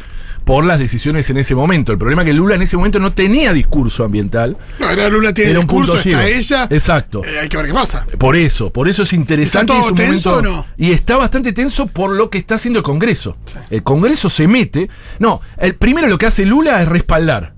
por 0.48 0.64
las 0.64 0.78
decisiones 0.78 1.28
en 1.28 1.36
ese 1.36 1.54
momento. 1.54 1.92
El 1.92 1.98
problema 1.98 2.22
es 2.22 2.26
que 2.26 2.32
Lula 2.32 2.54
en 2.54 2.62
ese 2.62 2.78
momento 2.78 2.98
no 2.98 3.12
tenía 3.12 3.52
discurso 3.52 4.02
ambiental. 4.02 4.56
No, 4.78 4.88
era 4.88 5.06
Lula 5.10 5.34
tiene 5.34 5.50
Era 5.50 5.60
un 5.60 5.66
discurso, 5.66 5.92
punto 5.92 6.08
está 6.08 6.26
ella. 6.26 6.66
Exacto. 6.70 7.22
Eh, 7.22 7.38
hay 7.38 7.50
que 7.50 7.58
ver 7.58 7.66
qué 7.66 7.74
pasa. 7.74 8.06
Por 8.16 8.34
eso, 8.34 8.72
por 8.72 8.88
eso 8.88 9.02
es 9.02 9.12
interesante. 9.12 9.74
¿Está 9.74 9.82
todo 9.88 9.94
es 9.94 10.08
tenso 10.10 10.30
momento- 10.30 10.50
o 10.50 10.56
no? 10.56 10.66
Y 10.78 10.92
está 10.92 11.18
bastante 11.18 11.52
tenso 11.52 11.86
por 11.86 12.12
lo 12.12 12.30
que 12.30 12.38
está 12.38 12.54
haciendo 12.54 12.78
el 12.78 12.82
Congreso. 12.82 13.36
Sí. 13.44 13.58
El 13.68 13.82
Congreso 13.82 14.30
se 14.30 14.48
mete. 14.48 14.88
No, 15.18 15.42
el, 15.58 15.74
primero 15.74 16.06
lo 16.08 16.16
que 16.16 16.24
hace 16.24 16.46
Lula 16.46 16.80
es 16.80 16.88
respaldar. 16.88 17.52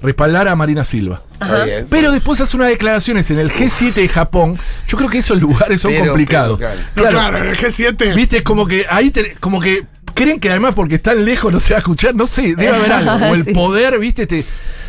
Respaldar 0.00 0.46
a 0.46 0.54
Marina 0.54 0.84
Silva. 0.84 1.22
Está 1.32 1.64
bien. 1.64 1.86
Pero 1.90 2.12
después 2.12 2.40
hace 2.40 2.56
unas 2.56 2.68
declaraciones 2.68 3.28
en 3.32 3.40
el 3.40 3.50
G7 3.50 3.92
de 3.94 4.08
Japón. 4.08 4.56
Yo 4.86 4.96
creo 4.96 5.10
que 5.10 5.18
esos 5.18 5.40
lugares 5.40 5.80
son 5.80 5.90
Pero, 5.90 6.06
complicados. 6.06 6.60
pero, 6.94 7.06
No, 7.06 7.10
claro, 7.10 7.38
en 7.38 7.46
el 7.48 7.56
G7. 7.56 8.14
Viste, 8.14 8.36
es 8.36 8.42
como 8.44 8.68
que 8.68 8.86
ahí 8.88 9.10
te- 9.10 9.34
como 9.40 9.60
que 9.60 9.84
creen 10.16 10.40
que 10.40 10.50
además 10.50 10.74
porque 10.74 10.96
están 10.96 11.24
lejos 11.24 11.52
no 11.52 11.60
se 11.60 11.74
va 11.74 11.76
a 11.76 11.78
escuchar, 11.78 12.14
no 12.16 12.26
sé, 12.26 12.56
debe 12.56 12.68
haber 12.74 12.90
algo. 12.92 13.26
O 13.30 13.34
el 13.36 13.44
Sí. 13.44 13.52
poder, 13.54 13.98
viste, 14.00 14.26
te, 14.26 14.44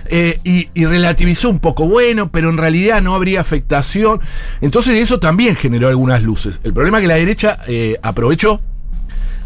eh, 0.10 0.40
y, 0.44 0.70
y 0.74 0.86
relativizó 0.86 1.50
un 1.50 1.60
poco, 1.60 1.86
bueno, 1.88 2.32
pero 2.32 2.50
en 2.50 2.58
realidad 2.58 3.02
no 3.02 3.14
habría 3.14 3.42
afectación. 3.42 4.22
Entonces 4.62 4.96
eso 4.98 5.20
también 5.20 5.56
generó 5.56 5.90
algunas 5.90 6.24
luces. 6.24 6.60
El 6.64 6.74
problema 6.74 6.98
es 6.98 7.02
que 7.04 7.08
la 7.10 7.16
derecha 7.16 7.60
eh, 7.68 7.98
aprovechó, 8.02 8.62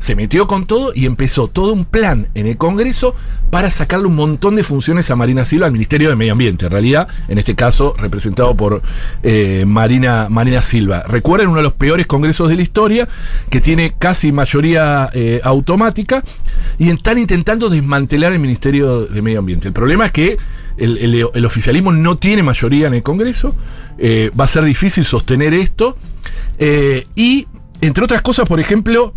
se 0.01 0.15
metió 0.15 0.48
con 0.48 0.65
todo 0.65 0.93
y 0.96 1.05
empezó 1.05 1.48
todo 1.48 1.74
un 1.74 1.86
plan 1.86 2.27
en 2.34 2.48
el 2.48 2.58
Congreso 2.58 3.15
para 3.51 3.70
sacarle 3.70 4.08
un 4.08 4.15
montón 4.15 4.55
de 4.55 4.63
funciones 4.63 5.12
a 5.12 5.15
Marina 5.15 5.46
Silva 5.46 5.67
al 5.67 5.72
Ministerio 5.72 6.10
de 6.10 6.15
Medio 6.15 6.31
Ambiente, 6.31 6.65
en 6.65 6.72
realidad, 6.72 7.08
en 7.27 7.38
este 7.38 7.53
caso 7.53 7.93
representado 7.96 8.55
por 8.55 8.81
eh, 9.22 9.63
Marina, 9.67 10.27
Marina 10.27 10.63
Silva. 10.63 11.03
Recuerden 11.08 11.50
uno 11.50 11.58
de 11.58 11.63
los 11.63 11.74
peores 11.74 12.08
congresos 12.08 12.50
de 12.50 12.55
la 12.55 12.63
historia, 12.63 13.08
que 13.51 13.62
tiene 13.62 13.93
casi 13.96 14.31
mayoría 14.31 15.12
eh, 15.13 15.39
automática, 15.43 16.24
y 16.79 16.89
están 16.89 17.20
intentando 17.20 17.70
desmantelar 17.70 18.34
el 18.34 18.39
Ministerio 18.39 19.05
de 19.05 19.22
Medio 19.22 19.38
Ambiente. 19.38 19.67
El 19.67 19.74
problema 19.74 20.08
es 20.08 20.12
que 20.12 20.38
el, 20.77 21.46
oficialismo 21.46 21.91
no 21.91 22.17
tiene 22.17 22.41
mayoría 22.41 22.88
en 22.88 22.96
el 22.96 23.03
Congreso, 23.03 23.55
eh, 24.00 24.31
va 24.38 24.46
a 24.46 24.48
ser 24.48 24.63
difícil 24.63 25.05
sostener 25.05 25.53
esto, 25.53 25.96
y 27.15 27.48
entre 27.81 28.03
otras 28.03 28.24
cosas, 28.24 28.48
por 28.48 28.60
ejemplo, 28.60 29.13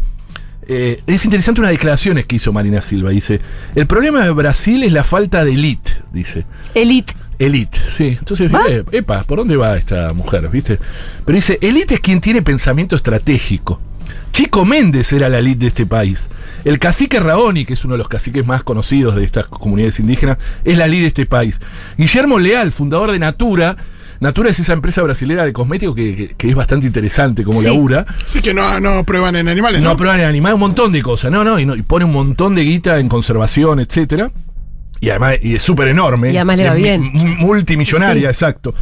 eh, 0.69 1.03
es 1.07 1.25
interesante 1.25 1.61
una 1.61 1.71
declaración 1.71 2.23
que 2.23 2.37
hizo 2.37 2.53
Marina 2.53 2.83
Silva. 2.83 3.11
Dice, 3.11 3.41
el 3.75 3.87
problema 3.87 4.25
de 4.25 4.31
Brasil 4.31 4.83
es 4.83 4.93
la 4.93 5.05
falta 5.05 5.45
de 5.45 5.53
elite, 5.53 5.93
dice. 6.13 6.45
Elite. 6.75 7.13
Elite, 7.39 7.79
sí. 7.97 8.17
Entonces, 8.19 8.53
¿Va? 8.55 8.65
eh, 8.69 8.85
epa, 8.93 9.25
¿por 9.25 9.39
dónde 9.39 9.57
va 9.57 9.77
esta 9.77 10.13
mujer? 10.13 10.49
¿Viste? 10.49 10.79
Pero 11.25 11.35
dice, 11.35 11.59
elite 11.61 11.95
es 11.95 12.01
quien 12.01 12.21
tiene 12.21 12.43
pensamiento 12.43 12.95
estratégico. 12.95 13.81
Chico 14.33 14.65
Méndez 14.65 15.13
era 15.13 15.29
la 15.29 15.39
elite 15.39 15.61
de 15.61 15.67
este 15.67 15.87
país. 15.87 16.29
El 16.65 16.79
cacique 16.79 17.21
Raoni, 17.21 17.65
que 17.65 17.75
es 17.75 17.85
uno 17.85 17.95
de 17.95 17.99
los 17.99 18.09
caciques 18.09 18.47
más 18.47 18.63
conocidos 18.63 19.17
de 19.17 19.25
estas 19.25 19.47
comunidades 19.47 20.01
indígenas, 20.01 20.39
es 20.65 20.79
la 20.79 20.87
elite 20.87 21.03
de 21.03 21.09
este 21.09 21.27
país. 21.27 21.61
Guillermo 21.99 22.39
Leal, 22.39 22.73
fundador 22.73 23.13
de 23.13 23.19
Natura, 23.19 23.77
Natura 24.21 24.51
es 24.51 24.59
esa 24.59 24.73
empresa 24.73 25.03
brasilera 25.03 25.45
de 25.45 25.53
cosméticos 25.53 25.95
que, 25.95 26.15
que- 26.17 26.35
que 26.37 26.49
es 26.51 26.55
bastante 26.55 26.87
interesante 26.87 27.45
como 27.45 27.61
Sí. 27.61 27.67
labura. 27.69 28.07
Sí, 28.27 28.41
que 28.41 28.55
no, 28.55 28.81
no 28.81 29.05
prueban 29.05 29.37
en 29.37 29.49
animales, 29.49 29.83
¿no? 29.83 29.91
No 29.91 29.97
prueban 29.97 30.21
en 30.21 30.27
animales, 30.27 30.55
un 30.55 30.61
montón 30.61 30.93
de 30.93 31.03
cosas, 31.03 31.31
no, 31.31 31.45
no, 31.45 31.59
y, 31.59 31.67
no, 31.67 31.75
y 31.75 31.83
pone 31.83 32.05
un 32.05 32.13
montón 32.13 32.55
de 32.55 32.63
guita 32.63 32.99
en 32.99 33.09
conservación, 33.09 33.81
etcétera. 33.81 34.31
Y 35.01 35.11
además 35.11 35.37
y 35.43 35.55
es 35.57 35.63
súper 35.63 35.89
enorme. 35.89 36.33
Y 36.33 36.37
además 36.37 36.57
le 36.57 36.69
va 36.69 36.75
bien. 36.75 37.03
mu- 37.13 37.25
multimillonaria, 37.47 38.23
Sí. 38.31 38.35
exacto. 38.35 38.75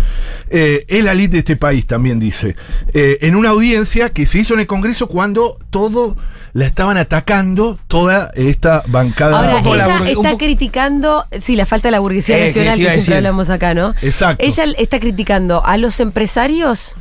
Eh, 0.51 0.85
es 0.89 1.05
la 1.05 1.13
elite 1.13 1.33
de 1.33 1.39
este 1.41 1.57
país, 1.57 1.87
también 1.87 2.19
dice. 2.21 2.55
Eh, 2.95 3.19
en 3.23 3.35
una 3.35 3.49
audiencia 3.51 4.11
que 4.11 4.27
se 4.27 4.39
hizo 4.39 4.55
en 4.55 4.61
el 4.61 4.67
Congreso 4.67 5.09
cuando 5.09 5.59
todo 5.71 6.17
la 6.53 6.67
estaban 6.67 6.97
atacando, 6.99 7.79
toda 7.89 8.31
esta 8.35 8.83
bancada. 8.87 9.39
Ahora, 9.39 9.63
la 9.63 9.75
ella 9.75 10.11
está 10.11 10.37
criticando, 10.37 11.27
sí, 11.41 11.57
la 11.57 11.65
falta 11.67 11.89
de 11.89 11.93
la 11.93 12.01
burguesía 12.01 12.39
Eh, 12.39 12.47
nacional 12.49 12.79
que 12.79 12.85
que 12.85 12.91
siempre 12.93 13.17
hablamos 13.17 13.49
acá, 13.51 13.73
¿no? 13.75 13.95
Exacto. 14.03 14.45
Ella 14.45 14.65
está 14.79 15.01
criticando 15.01 15.65
a 15.65 15.77
los 15.79 15.99
empresarios 15.99 16.95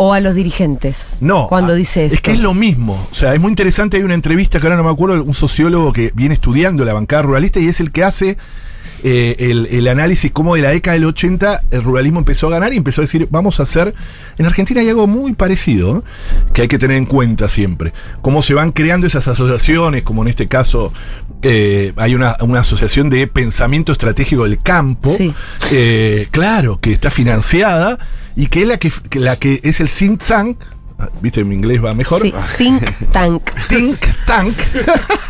o 0.00 0.12
a 0.12 0.20
los 0.20 0.36
dirigentes. 0.36 1.18
No. 1.20 1.48
Cuando 1.48 1.72
ah, 1.72 1.74
dice 1.74 2.04
esto. 2.04 2.14
Es 2.14 2.20
que 2.20 2.30
es 2.30 2.38
lo 2.38 2.54
mismo. 2.54 3.08
O 3.10 3.14
sea, 3.16 3.34
es 3.34 3.40
muy 3.40 3.48
interesante. 3.48 3.96
Hay 3.96 4.04
una 4.04 4.14
entrevista 4.14 4.60
que 4.60 4.66
ahora 4.68 4.76
no 4.76 4.84
me 4.84 4.90
acuerdo, 4.90 5.24
un 5.24 5.34
sociólogo 5.34 5.92
que 5.92 6.12
viene 6.14 6.34
estudiando 6.34 6.84
la 6.84 6.92
bancada 6.92 7.22
ruralista 7.22 7.58
y 7.58 7.66
es 7.66 7.80
el 7.80 7.90
que 7.90 8.04
hace 8.04 8.38
eh, 9.02 9.34
el, 9.40 9.66
el 9.66 9.88
análisis 9.88 10.30
cómo 10.30 10.54
de 10.54 10.62
la 10.62 10.70
década 10.70 10.94
del 10.94 11.04
80 11.04 11.64
el 11.72 11.82
ruralismo 11.82 12.20
empezó 12.20 12.46
a 12.46 12.50
ganar 12.50 12.72
y 12.72 12.76
empezó 12.76 13.00
a 13.00 13.06
decir, 13.06 13.26
vamos 13.32 13.58
a 13.58 13.64
hacer. 13.64 13.92
En 14.38 14.46
Argentina 14.46 14.80
hay 14.82 14.88
algo 14.88 15.08
muy 15.08 15.32
parecido 15.32 15.98
¿eh? 15.98 16.02
que 16.52 16.62
hay 16.62 16.68
que 16.68 16.78
tener 16.78 16.96
en 16.96 17.06
cuenta 17.06 17.48
siempre. 17.48 17.92
Cómo 18.22 18.42
se 18.42 18.54
van 18.54 18.70
creando 18.70 19.08
esas 19.08 19.26
asociaciones, 19.26 20.04
como 20.04 20.22
en 20.22 20.28
este 20.28 20.46
caso 20.46 20.92
eh, 21.42 21.92
hay 21.96 22.14
una, 22.14 22.36
una 22.42 22.60
asociación 22.60 23.10
de 23.10 23.26
pensamiento 23.26 23.90
estratégico 23.90 24.44
del 24.44 24.62
campo. 24.62 25.10
Sí. 25.10 25.34
Eh, 25.72 26.28
claro, 26.30 26.78
que 26.80 26.92
está 26.92 27.10
financiada 27.10 27.98
y 28.38 28.46
que 28.46 28.62
es 28.62 28.68
la 28.68 28.78
que, 28.78 28.90
que 29.10 29.18
la 29.20 29.36
que 29.36 29.60
es 29.62 29.80
el 29.80 29.90
think 29.90 30.22
tank. 30.24 30.56
ah, 30.98 31.10
Viste, 31.20 31.44
mi 31.44 31.54
inglés 31.56 31.84
va 31.84 31.92
mejor. 31.92 32.22
Sí, 32.22 32.32
think 32.56 32.82
tank. 33.12 33.42
Think 33.68 33.98
tank. 34.26 34.54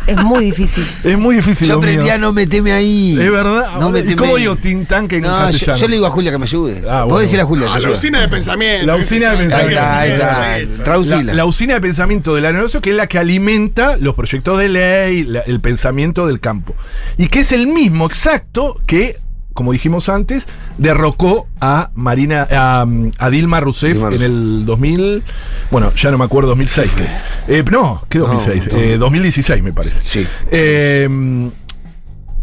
es 0.07 0.23
muy 0.23 0.45
difícil. 0.45 0.87
es 1.03 1.17
muy 1.17 1.35
difícil. 1.37 1.67
Yo 1.67 1.79
mío. 1.79 1.89
aprendí 1.89 2.09
a 2.09 2.17
no 2.17 2.31
meteme 2.33 2.71
ahí. 2.71 3.17
Es 3.19 3.31
verdad. 3.31 3.79
No 3.79 3.89
¿Y 3.89 3.91
meteme 3.93 4.15
cómo 4.15 4.35
ahí. 4.35 4.41
digo 4.43 4.55
think 4.55 4.87
tank 4.87 5.11
en 5.13 5.21
No, 5.23 5.27
yo, 5.29 5.45
castellano? 5.51 5.77
yo 5.79 5.87
le 5.87 5.93
digo 5.95 6.05
a 6.07 6.09
Julia 6.11 6.31
que 6.31 6.37
me 6.37 6.45
ayude. 6.45 6.83
Ah, 6.89 7.03
bueno. 7.03 7.19
decirle 7.19 7.41
a 7.41 7.45
Julia. 7.45 7.67
Ah, 7.71 7.79
la 7.79 7.89
usina 7.91 8.21
de 8.21 8.27
pensamiento. 8.29 8.85
La 8.87 8.95
usina 8.95 9.31
de 9.31 9.37
pensamiento. 9.37 9.81
Ahí 9.83 10.11
está, 10.11 10.59
está. 10.59 11.23
La, 11.23 11.33
la 11.33 11.45
usina 11.45 11.73
de 11.75 11.81
pensamiento 11.81 12.35
del 12.35 12.45
aeronazo, 12.45 12.79
que 12.81 12.91
es 12.91 12.95
la 12.95 13.07
que 13.07 13.17
alimenta 13.17 13.97
los 13.97 14.13
proyectos 14.15 14.59
de 14.59 14.69
ley, 14.69 15.23
la- 15.23 15.41
el 15.41 15.59
pensamiento 15.59 16.25
del 16.27 16.39
campo. 16.39 16.75
Y 17.17 17.27
que 17.27 17.39
es 17.39 17.51
el 17.51 17.67
mismo 17.67 18.05
exacto 18.05 18.79
que, 18.85 19.17
como 19.53 19.71
dijimos 19.73 20.07
antes, 20.09 20.47
derrocó 20.77 21.47
a 21.59 21.89
Marina, 21.95 22.47
a, 22.49 22.85
mm, 22.85 23.11
a 23.17 23.29
Dilma 23.29 23.59
Rousseff 23.59 23.93
Dilma 23.93 24.15
en 24.15 24.21
el 24.21 24.65
2000. 24.65 25.23
Bueno, 25.71 25.93
ya 25.95 26.11
no 26.11 26.17
me 26.17 26.25
acuerdo, 26.25 26.49
2006. 26.49 26.91
que- 26.91 27.59
eh, 27.59 27.63
no, 27.69 28.03
¿qué 28.09 28.19
2006? 28.19 28.67
No, 28.67 28.73
no. 28.73 28.79
Eh, 28.83 28.97
2016 28.97 29.61
me 29.63 29.73
parece. 29.73 29.99
Sí. 30.03 30.25
Eh, 30.51 31.49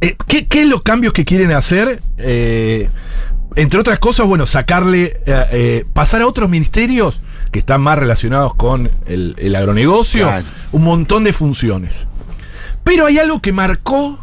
eh, 0.00 0.16
¿qué, 0.26 0.46
qué 0.46 0.62
es 0.62 0.68
los 0.68 0.82
cambios 0.82 1.12
que 1.12 1.24
quieren 1.24 1.52
hacer? 1.52 2.00
Entre 2.18 3.80
otras 3.80 3.98
cosas, 3.98 4.26
bueno, 4.26 4.44
sacarle, 4.44 5.18
pasar 5.94 6.20
a 6.22 6.26
otros 6.26 6.48
ministerios 6.50 7.20
que 7.52 7.60
están 7.60 7.80
más 7.80 7.98
relacionados 7.98 8.54
con 8.54 8.90
el, 9.06 9.34
el 9.38 9.56
agronegocio, 9.56 10.26
Claro. 10.26 10.44
un 10.72 10.82
montón 10.84 11.24
de 11.24 11.32
funciones. 11.32 12.06
Pero 12.84 13.06
hay 13.06 13.18
algo 13.18 13.40
que 13.40 13.52
marcó 13.52 14.18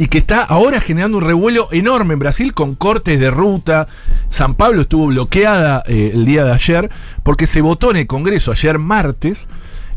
y 0.00 0.08
que 0.08 0.16
está 0.16 0.40
ahora 0.42 0.80
generando 0.80 1.18
un 1.18 1.24
revuelo 1.24 1.68
enorme 1.72 2.14
en 2.14 2.20
Brasil 2.20 2.54
con 2.54 2.74
cortes 2.74 3.20
de 3.20 3.30
ruta. 3.30 3.86
San 4.30 4.54
Pablo 4.54 4.80
estuvo 4.80 5.08
bloqueada 5.08 5.82
eh, 5.86 6.12
el 6.14 6.24
día 6.24 6.42
de 6.42 6.52
ayer 6.52 6.88
porque 7.22 7.46
se 7.46 7.60
votó 7.60 7.90
en 7.90 7.98
el 7.98 8.06
Congreso 8.06 8.50
ayer 8.50 8.78
martes. 8.78 9.46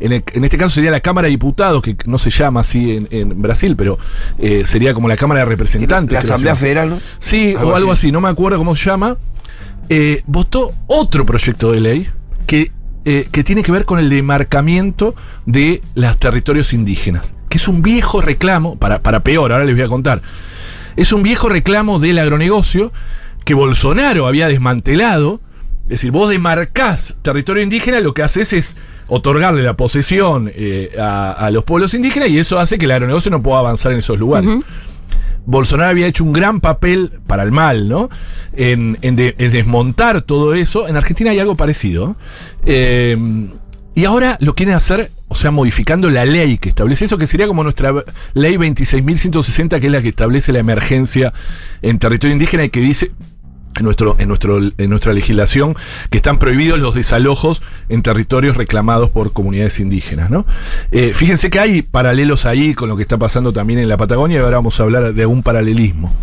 En, 0.01 0.11
el- 0.11 0.23
en 0.33 0.43
este 0.43 0.57
caso 0.57 0.75
sería 0.75 0.91
la 0.91 0.99
Cámara 0.99 1.27
de 1.27 1.31
Diputados, 1.31 1.81
que 1.81 1.95
no 2.05 2.17
se 2.17 2.31
llama 2.31 2.59
así 2.59 2.91
en, 2.97 3.07
en 3.11 3.41
Brasil, 3.41 3.75
pero 3.77 3.97
eh, 4.39 4.63
sería 4.65 4.93
como 4.93 5.07
la 5.07 5.15
Cámara 5.15 5.39
de 5.39 5.45
Representantes. 5.45 6.13
La 6.13 6.19
Asamblea. 6.19 6.55
Federal, 6.57 6.89
¿no? 6.89 6.99
Sí, 7.19 7.55
Algo 7.57 7.71
o 7.71 7.75
algo 7.77 7.91
así. 7.93 8.07
así. 8.07 8.11
no 8.11 8.19
me 8.19 8.27
acuerdo 8.27 8.57
cómo 8.57 8.75
se 8.75 8.83
llama. 8.89 9.15
Eh, 9.87 10.21
votó 10.27 10.73
otro 10.87 11.25
proyecto 11.25 11.71
de 11.71 11.79
ley 11.79 12.09
que, 12.45 12.71
eh, 13.05 13.29
que 13.31 13.43
tiene 13.45 13.63
que 13.63 13.71
ver 13.71 13.85
con 13.85 13.99
el 13.99 14.09
demarcamiento 14.09 15.15
de 15.45 15.81
los 15.95 16.17
territorios 16.19 16.73
indígenas, 16.73 17.33
que 17.53 17.57
es 17.59 17.67
un 17.67 17.83
viejo 17.83 18.19
reclamo, 18.19 18.77
para, 18.79 19.03
para 19.03 19.19
peor, 19.19 19.51
ahora 19.51 19.63
les 19.63 19.75
voy 19.75 19.83
a 19.83 19.87
contar. 19.87 20.23
Es 20.95 21.13
un 21.13 21.21
viejo 21.21 21.49
reclamo 21.49 21.99
del 21.99 22.17
agronegocio 22.17 22.91
que 23.45 23.53
Bolsonaro 23.53 24.25
había 24.25 24.47
desmantelado. 24.47 25.39
Es 25.83 25.89
decir, 25.89 26.09
vos 26.09 26.31
demarcás 26.31 27.15
territorio 27.21 27.61
indígena, 27.61 27.99
lo 27.99 28.15
que 28.15 28.23
haces 28.23 28.53
es 28.53 28.75
otorgarle 29.07 29.61
la 29.61 29.75
posesión 29.77 30.49
eh, 30.55 30.95
a, 30.99 31.31
a 31.33 31.51
los 31.51 31.63
pueblos 31.63 31.93
indígenas 31.93 32.29
y 32.29 32.39
eso 32.39 32.57
hace 32.57 32.79
que 32.79 32.85
el 32.85 32.91
agronegocio 32.91 33.29
no 33.29 33.43
pueda 33.43 33.59
avanzar 33.59 33.91
en 33.91 33.99
esos 33.99 34.17
lugares. 34.17 34.49
Bolsonaro 35.45 35.89
había 35.91 36.07
hecho 36.07 36.23
un 36.23 36.33
gran 36.33 36.59
papel 36.59 37.19
para 37.27 37.43
el 37.43 37.51
mal, 37.51 37.87
¿no? 37.87 38.09
En, 38.55 38.97
en 39.03 39.15
de- 39.15 39.35
en 39.37 39.51
desmontar 39.51 40.21
todo 40.23 40.55
eso. 40.55 40.87
En 40.87 40.95
Argentina 40.97 41.29
hay 41.29 41.37
algo 41.39 41.55
parecido. 41.55 42.15
Eh, 42.65 43.15
y 43.95 44.05
ahora 44.05 44.37
lo 44.39 44.55
quieren 44.55 44.75
hacer, 44.75 45.11
o 45.27 45.35
sea, 45.35 45.51
modificando 45.51 46.09
la 46.09 46.25
ley 46.25 46.57
que 46.57 46.69
establece 46.69 47.05
eso, 47.05 47.17
que 47.17 47.27
sería 47.27 47.47
como 47.47 47.63
nuestra 47.63 47.93
ley 48.33 48.55
26.160, 48.55 49.79
que 49.79 49.87
es 49.87 49.91
la 49.91 50.01
que 50.01 50.09
establece 50.09 50.51
la 50.51 50.59
emergencia 50.59 51.33
en 51.81 51.99
territorio 51.99 52.33
indígena 52.33 52.63
y 52.63 52.69
que 52.69 52.79
dice, 52.79 53.11
en, 53.77 53.85
nuestro, 53.85 54.15
en, 54.19 54.27
nuestro, 54.27 54.59
en 54.59 54.89
nuestra 54.89 55.13
legislación 55.13 55.75
que 56.09 56.17
están 56.17 56.37
prohibidos 56.37 56.79
los 56.79 56.95
desalojos 56.95 57.61
en 57.89 58.01
territorios 58.01 58.55
reclamados 58.55 59.09
por 59.09 59.33
comunidades 59.33 59.79
indígenas. 59.79 60.29
¿no? 60.29 60.45
Eh, 60.91 61.13
fíjense 61.15 61.49
que 61.49 61.59
hay 61.59 61.81
paralelos 61.81 62.45
ahí 62.45 62.73
con 62.73 62.89
lo 62.89 62.95
que 62.95 63.03
está 63.03 63.17
pasando 63.17 63.53
también 63.53 63.79
en 63.79 63.89
la 63.89 63.97
Patagonia 63.97 64.37
y 64.37 64.41
ahora 64.41 64.57
vamos 64.57 64.79
a 64.79 64.83
hablar 64.83 65.13
de 65.13 65.21
algún 65.21 65.43
paralelismo. 65.43 66.13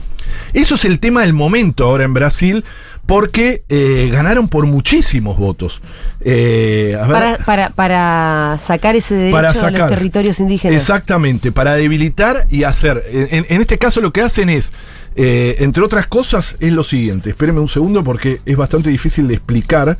Eso 0.52 0.74
es 0.74 0.84
el 0.84 0.98
tema 0.98 1.22
del 1.22 1.32
momento 1.32 1.84
ahora 1.84 2.04
en 2.04 2.14
Brasil 2.14 2.64
porque 3.10 3.64
eh, 3.68 4.08
ganaron 4.12 4.46
por 4.46 4.66
muchísimos 4.66 5.36
votos. 5.36 5.82
Eh, 6.20 6.96
a 6.96 7.08
ver- 7.08 7.74
Para, 7.74 8.56
sacar 8.56 8.94
ese 8.94 9.16
derecho 9.16 9.36
Para 9.36 9.50
a 9.50 9.70
los 9.72 9.88
territorios 9.88 10.38
indígenas. 10.38 10.76
Exactamente, 10.76 11.50
para 11.50 11.74
debilitar 11.74 12.46
y 12.50 12.62
hacer. 12.62 13.04
En, 13.10 13.46
en 13.48 13.60
este 13.60 13.78
caso 13.78 14.00
lo 14.00 14.12
que 14.12 14.22
hacen 14.22 14.48
es, 14.48 14.72
eh, 15.16 15.56
entre 15.58 15.82
otras 15.82 16.06
cosas, 16.06 16.56
es 16.60 16.72
lo 16.72 16.84
siguiente. 16.84 17.30
Espérenme 17.30 17.58
un 17.60 17.68
segundo 17.68 18.04
porque 18.04 18.42
es 18.46 18.56
bastante 18.56 18.90
difícil 18.90 19.26
de 19.26 19.34
explicar. 19.34 19.98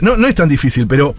No, 0.00 0.16
no 0.16 0.26
es 0.26 0.34
tan 0.34 0.48
difícil, 0.48 0.86
pero 0.86 1.14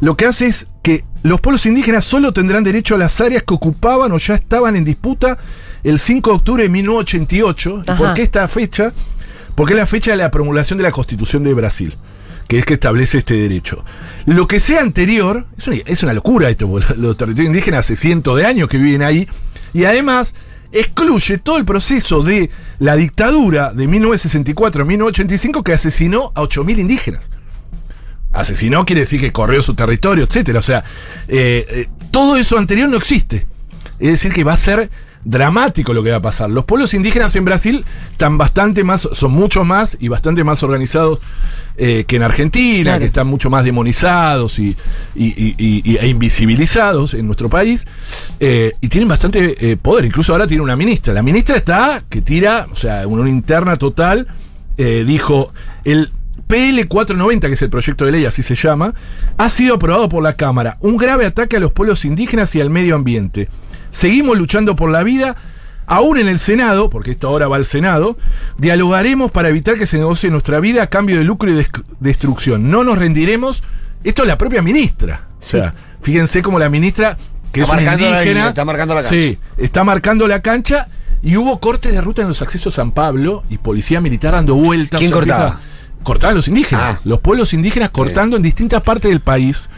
lo 0.00 0.16
que 0.16 0.26
hace 0.26 0.46
es 0.46 0.66
que 0.82 1.04
los 1.22 1.40
pueblos 1.40 1.66
indígenas 1.66 2.04
solo 2.04 2.32
tendrán 2.32 2.64
derecho 2.64 2.96
a 2.96 2.98
las 2.98 3.20
áreas 3.20 3.44
que 3.44 3.54
ocupaban 3.54 4.10
o 4.10 4.18
ya 4.18 4.34
estaban 4.34 4.74
en 4.74 4.84
disputa 4.84 5.38
el 5.84 6.00
5 6.00 6.30
de 6.30 6.36
octubre 6.36 6.62
de 6.64 6.68
1908. 6.68 7.82
¿Y 7.86 7.90
Ajá. 7.90 7.96
¿Por 7.98 8.14
qué 8.14 8.22
esta 8.22 8.48
fecha? 8.48 8.92
Porque 9.54 9.74
es 9.74 9.78
la 9.78 9.86
fecha 9.86 10.12
de 10.12 10.16
la 10.16 10.30
promulgación 10.30 10.78
de 10.78 10.84
la 10.84 10.92
Constitución 10.92 11.44
de 11.44 11.54
Brasil 11.54 11.96
que 12.48 12.58
es 12.58 12.66
que 12.66 12.74
establece 12.74 13.16
este 13.16 13.34
derecho. 13.34 13.82
Lo 14.26 14.46
que 14.46 14.60
sea 14.60 14.82
anterior, 14.82 15.46
es 15.86 16.02
una, 16.02 16.12
locura 16.12 16.50
esto, 16.50 16.68
los 16.96 17.16
territorios 17.16 17.46
indígenas 17.46 17.80
hace 17.80 17.96
cientos 17.96 18.36
de 18.36 18.44
años 18.44 18.68
que 18.68 18.76
viven 18.76 19.02
ahí, 19.02 19.26
y 19.72 19.84
además 19.84 20.34
excluye 20.70 21.38
todo 21.38 21.56
el 21.56 21.64
proceso 21.64 22.22
de 22.22 22.50
la 22.78 22.96
dictadura 22.96 23.72
de 23.72 23.86
1964 23.86 24.82
a 24.82 24.84
1985 24.84 25.62
que 25.62 25.72
asesinó 25.72 26.32
a 26.34 26.42
8.000 26.42 26.78
indígenas. 26.78 27.24
Asesinó 28.32 28.84
quiere 28.84 29.00
decir 29.00 29.18
que 29.18 29.32
corrió 29.32 29.62
su 29.62 29.74
territorio, 29.74 30.24
etcétera. 30.24 30.58
O 30.58 30.62
sea, 30.62 30.84
eh, 31.28 31.66
eh, 31.68 31.88
todo 32.10 32.36
eso 32.36 32.58
anterior 32.58 32.88
no 32.88 32.96
existe. 32.96 33.46
Es 33.98 34.10
decir, 34.10 34.32
que 34.32 34.44
va 34.44 34.54
a 34.54 34.58
ser 34.58 34.90
dramático 35.24 35.92
lo 35.94 36.02
que 36.02 36.10
va 36.10 36.16
a 36.16 36.22
pasar. 36.22 36.50
Los 36.50 36.64
pueblos 36.64 36.94
indígenas 36.94 37.34
en 37.36 37.44
Brasil 37.44 37.84
están 38.10 38.38
bastante 38.38 38.84
más, 38.84 39.08
son 39.12 39.32
mucho 39.32 39.64
más 39.64 39.96
y 40.00 40.08
bastante 40.08 40.42
más 40.44 40.62
organizados 40.62 41.20
eh, 41.76 42.04
que 42.06 42.16
en 42.16 42.22
Argentina, 42.22 42.82
Claro. 42.82 42.98
que 43.00 43.06
están 43.06 43.26
mucho 43.28 43.48
más 43.48 43.64
demonizados 43.64 44.58
y, 44.58 44.76
y- 45.14 45.26
y- 45.56 45.82
y- 45.84 45.96
e 45.96 46.08
invisibilizados 46.08 47.14
en 47.14 47.26
nuestro 47.26 47.48
país. 47.48 47.86
eh, 48.40 48.72
y 48.80 48.88
tienen 48.88 49.08
bastante 49.08 49.70
eh, 49.70 49.76
poder. 49.76 50.04
Incluso 50.04 50.32
ahora 50.32 50.46
tiene 50.46 50.62
una 50.62 50.76
ministra. 50.76 51.14
La 51.14 51.22
ministra 51.22 51.56
está 51.56 52.02
que 52.08 52.20
tira, 52.20 52.66
o 52.72 52.76
sea, 52.76 53.06
una 53.06 53.28
interna 53.30 53.76
total. 53.76 54.26
dijo, 54.76 55.52
el 55.84 56.10
PL 56.48 56.86
490, 56.88 57.46
que 57.48 57.54
es 57.54 57.62
el 57.62 57.70
proyecto 57.70 58.04
de 58.04 58.12
ley, 58.12 58.24
así 58.26 58.42
se 58.42 58.54
llama, 58.54 58.94
ha 59.38 59.48
sido 59.48 59.76
aprobado 59.76 60.08
por 60.08 60.22
la 60.22 60.34
Cámara. 60.34 60.76
Un 60.80 60.96
grave 60.96 61.24
ataque 61.24 61.56
a 61.56 61.60
los 61.60 61.72
pueblos 61.72 62.04
indígenas 62.04 62.54
y 62.56 62.60
al 62.60 62.68
medio 62.70 62.94
ambiente. 62.96 63.48
Seguimos 63.92 64.36
luchando 64.36 64.74
por 64.74 64.90
la 64.90 65.04
vida. 65.04 65.36
Aún 65.86 66.18
en 66.18 66.28
el 66.28 66.38
Senado, 66.38 66.88
porque 66.90 67.10
esto 67.10 67.28
ahora 67.28 67.48
va 67.48 67.56
al 67.56 67.66
Senado, 67.66 68.16
dialogaremos 68.56 69.30
para 69.30 69.48
evitar 69.48 69.76
que 69.78 69.86
se 69.86 69.98
negocie 69.98 70.30
nuestra 70.30 70.60
vida 70.60 70.82
a 70.84 70.86
cambio 70.86 71.18
de 71.18 71.24
lucro 71.24 71.50
y 71.50 71.66
destrucción. 72.00 72.70
No 72.70 72.84
nos 72.84 72.98
rendiremos. 72.98 73.62
Esto 74.04 74.22
es 74.22 74.28
la 74.28 74.38
propia 74.38 74.62
ministra. 74.62 75.26
O 75.40 75.42
sea, 75.44 75.74
fíjense 76.00 76.40
como 76.42 76.58
la 76.58 76.68
ministra, 76.68 77.16
que 77.52 77.60
Está 77.62 77.74
es 77.74 77.82
marcando 77.82 78.04
la 78.04 78.10
indígena, 78.10 78.24
línea, 78.34 78.48
está 78.48 78.64
marcando 78.64 78.94
la 78.94 79.00
cancha. 79.02 79.14
Sí, 79.14 79.38
está 79.58 79.84
marcando 79.84 80.28
la 80.28 80.40
cancha 80.40 80.88
y 81.22 81.36
hubo 81.36 81.58
cortes 81.60 81.92
de 81.92 82.00
ruta 82.00 82.22
en 82.22 82.28
los 82.28 82.40
accesos 82.42 82.74
a 82.74 82.76
San 82.76 82.92
Pablo 82.92 83.42
y 83.50 83.58
policía 83.58 84.00
militar 84.00 84.32
dando 84.32 84.54
vueltas. 84.54 84.98
¿Quién 85.00 85.10
cortaba? 85.10 85.46
empieza- 85.48 85.60
cortaban 86.04 86.36
los 86.36 86.48
indígenas. 86.48 86.96
Ah. 86.96 87.00
Los 87.04 87.20
pueblos 87.20 87.52
indígenas 87.52 87.90
cortando 87.90 88.36
en 88.36 88.42
distintas 88.42 88.82
partes 88.82 89.10
del 89.10 89.20
país. 89.20 89.68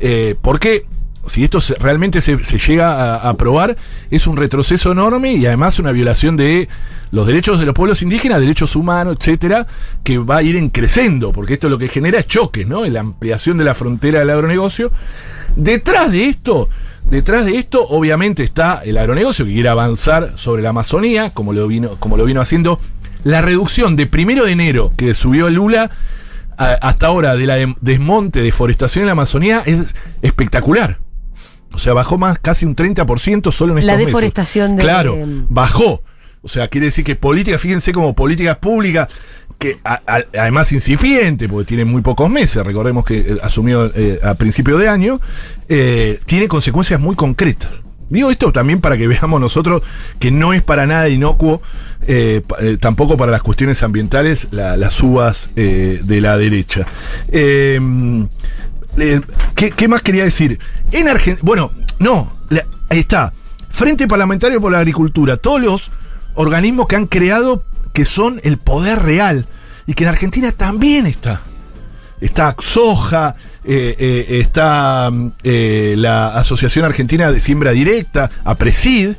Eh, 0.00 0.36
porque 0.40 0.86
si 1.28 1.44
esto 1.44 1.58
realmente 1.80 2.20
se, 2.20 2.36
llega 2.36 3.16
a 3.16 3.28
aprobar, 3.28 3.76
es 4.10 4.26
un 4.26 4.36
retroceso 4.36 4.92
enorme 4.92 5.32
y 5.32 5.46
además 5.46 5.78
una 5.78 5.92
violación 5.92 6.36
de 6.36 6.68
los 7.10 7.26
derechos 7.26 7.58
de 7.58 7.66
los 7.66 7.74
pueblos 7.74 8.02
indígenas, 8.02 8.40
derechos 8.40 8.76
humanos, 8.76 9.16
etcétera, 9.18 9.66
que 10.04 10.18
va 10.18 10.38
a 10.38 10.42
ir 10.42 10.56
en 10.56 10.70
creciendo, 10.70 11.32
porque 11.32 11.54
esto 11.54 11.68
lo 11.68 11.78
que 11.78 11.88
genera 11.88 12.18
es 12.18 12.26
choques, 12.26 12.66
¿no? 12.66 12.84
La 12.84 13.00
ampliación 13.00 13.58
de 13.58 13.64
la 13.64 13.74
frontera 13.74 14.20
del 14.20 14.30
agronegocio. 14.30 14.92
Detrás 15.56 16.12
de 16.12 16.26
esto, 16.26 16.68
detrás 17.10 17.44
de 17.44 17.56
esto, 17.56 17.86
obviamente 17.88 18.42
está 18.42 18.82
el 18.84 18.98
agronegocio 18.98 19.44
que 19.44 19.52
quiere 19.52 19.68
avanzar 19.68 20.34
sobre 20.36 20.62
la 20.62 20.70
Amazonía, 20.70 21.30
como 21.30 21.52
lo 21.52 21.66
vino, 21.66 21.96
como 21.98 22.16
lo 22.16 22.24
vino 22.24 22.40
haciendo. 22.40 22.80
La 23.24 23.42
reducción 23.42 23.96
de 23.96 24.06
primero 24.06 24.44
de 24.44 24.52
enero 24.52 24.92
que 24.96 25.12
subió 25.14 25.50
Lula 25.50 25.90
hasta 26.58 27.06
ahora 27.06 27.36
de 27.36 27.46
la 27.46 27.56
desmonte, 27.80 28.42
deforestación 28.42 29.02
en 29.02 29.06
la 29.06 29.12
Amazonía 29.12 29.62
es 29.64 29.94
espectacular. 30.22 30.98
O 31.72 31.78
sea, 31.78 31.92
bajó 31.92 32.18
más 32.18 32.38
casi 32.38 32.64
un 32.66 32.74
30% 32.74 33.52
solo 33.52 33.72
en 33.72 33.78
estos 33.78 33.86
La 33.86 33.92
meses. 33.94 34.06
deforestación 34.06 34.76
de- 34.76 34.82
Claro, 34.82 35.16
bajó. 35.48 36.02
O 36.42 36.48
sea, 36.48 36.68
quiere 36.68 36.86
decir 36.86 37.04
que 37.04 37.14
políticas, 37.16 37.60
fíjense 37.60 37.92
como 37.92 38.14
políticas 38.14 38.56
públicas, 38.58 39.08
que 39.58 39.78
a- 39.84 40.00
a- 40.06 40.24
además 40.40 40.70
incipiente, 40.72 41.48
porque 41.48 41.66
tiene 41.66 41.84
muy 41.84 42.00
pocos 42.00 42.30
meses, 42.30 42.64
recordemos 42.64 43.04
que 43.04 43.18
eh, 43.18 43.36
asumió 43.42 43.90
eh, 43.94 44.20
a 44.22 44.34
principio 44.34 44.78
de 44.78 44.88
año, 44.88 45.20
eh, 45.68 46.20
tiene 46.26 46.46
consecuencias 46.48 47.00
muy 47.00 47.16
concretas. 47.16 47.70
Digo 48.08 48.30
esto 48.30 48.52
también 48.52 48.80
para 48.80 48.96
que 48.96 49.06
veamos 49.08 49.38
nosotros 49.40 49.82
que 50.18 50.30
no 50.30 50.52
es 50.54 50.62
para 50.62 50.86
nada 50.86 51.08
inocuo, 51.08 51.60
eh, 52.06 52.40
tampoco 52.80 53.16
para 53.18 53.32
las 53.32 53.42
cuestiones 53.42 53.82
ambientales, 53.82 54.46
la- 54.52 54.76
las 54.78 55.02
uvas 55.02 55.50
eh, 55.56 56.00
de 56.04 56.20
la 56.20 56.38
derecha. 56.38 56.86
Eh, 57.30 57.78
¿qué, 59.54 59.88
más 59.88 60.02
quería 60.02 60.24
decir? 60.24 60.58
En 60.92 61.08
Argentina, 61.08 61.44
bueno, 61.44 61.72
no, 61.98 62.32
ahí 62.88 63.00
está. 63.00 63.32
Frente 63.70 64.08
Parlamentario 64.08 64.60
por 64.60 64.72
la 64.72 64.78
Agricultura, 64.78 65.36
todos 65.36 65.60
los 65.60 65.90
organismos 66.34 66.86
que 66.86 66.96
han 66.96 67.06
creado 67.06 67.64
que 67.92 68.04
son 68.04 68.40
el 68.44 68.58
poder 68.58 69.02
real 69.02 69.46
y 69.86 69.94
que 69.94 70.04
en 70.04 70.10
Argentina 70.10 70.52
también 70.52 71.06
está. 71.06 71.42
Está 72.20 72.54
Soja, 72.58 73.36
eh, 73.64 73.94
eh, 73.98 74.40
está 74.40 75.10
mm, 75.10 75.32
eh, 75.42 75.94
la 75.96 76.28
Asociación 76.38 76.84
Argentina 76.84 77.30
de 77.30 77.40
Siembra 77.40 77.72
Directa, 77.72 78.30
APRESID, 78.44 79.14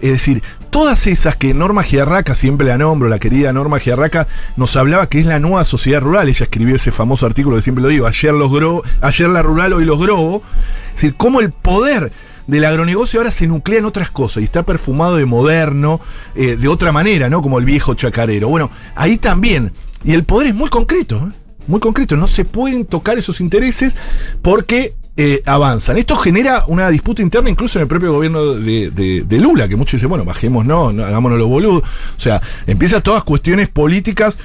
es 0.00 0.10
decir, 0.10 0.42
todas 0.72 1.06
esas 1.06 1.36
que 1.36 1.52
Norma 1.52 1.82
Giarraca, 1.82 2.34
siempre 2.34 2.66
la 2.66 2.78
nombro, 2.78 3.08
la 3.10 3.18
querida 3.18 3.52
Norma 3.52 3.78
Giarraca, 3.78 4.26
nos 4.56 4.74
hablaba 4.74 5.06
que 5.08 5.20
es 5.20 5.26
la 5.26 5.38
nueva 5.38 5.64
sociedad 5.64 6.00
rural, 6.00 6.30
ella 6.30 6.44
escribió 6.44 6.74
ese 6.74 6.90
famoso 6.90 7.26
artículo 7.26 7.56
que 7.56 7.62
siempre 7.62 7.82
lo 7.82 7.88
digo, 7.88 8.06
ayer, 8.06 8.32
los 8.32 8.50
gro- 8.50 8.82
ayer 9.02 9.28
la 9.28 9.42
rural, 9.42 9.74
hoy 9.74 9.84
los 9.84 10.00
grobo, 10.00 10.42
es 10.88 10.94
decir, 10.94 11.14
cómo 11.16 11.40
el 11.40 11.50
poder 11.52 12.10
del 12.46 12.64
agronegocio 12.64 13.20
ahora 13.20 13.30
se 13.30 13.46
nuclea 13.46 13.80
en 13.80 13.84
otras 13.84 14.10
cosas 14.10 14.40
y 14.40 14.44
está 14.44 14.62
perfumado 14.62 15.16
de 15.16 15.26
moderno, 15.26 16.00
eh, 16.34 16.56
de 16.56 16.68
otra 16.68 16.90
manera, 16.90 17.28
¿no? 17.28 17.42
Como 17.42 17.58
el 17.58 17.66
viejo 17.66 17.92
chacarero. 17.94 18.48
Bueno, 18.48 18.70
ahí 18.96 19.18
también. 19.18 19.72
Y 20.04 20.14
el 20.14 20.24
poder 20.24 20.48
es 20.48 20.54
muy 20.54 20.70
concreto, 20.70 21.28
¿eh? 21.28 21.32
muy 21.66 21.80
concreto. 21.80 22.16
No 22.16 22.26
se 22.26 22.44
pueden 22.46 22.86
tocar 22.86 23.18
esos 23.18 23.40
intereses 23.42 23.92
porque 24.40 24.94
eh, 25.16 25.42
avanzan. 25.44 25.98
Esto 25.98 26.16
genera 26.16 26.64
una 26.68 26.88
disputa 26.88 27.20
interna 27.22 27.50
incluso 27.50 27.78
en 27.78 27.82
el 27.82 27.88
propio 27.88 28.12
gobierno 28.12 28.54
de, 28.54 28.90
de- 28.90 29.22
de 29.26 29.38
Lula, 29.38 29.68
que 29.68 29.76
muchos 29.76 29.92
dicen, 29.98 30.08
bueno, 30.08 30.24
bajemos, 30.24 30.64
no, 30.64 30.92
no, 30.92 31.04
hagámonos 31.04 31.38
los 31.38 31.48
boludos. 31.48 31.82
O 32.16 32.20
sea, 32.20 32.40
empiezan 32.66 33.02
todas 33.02 33.22
cuestiones 33.24 33.68
políticas 33.68 34.38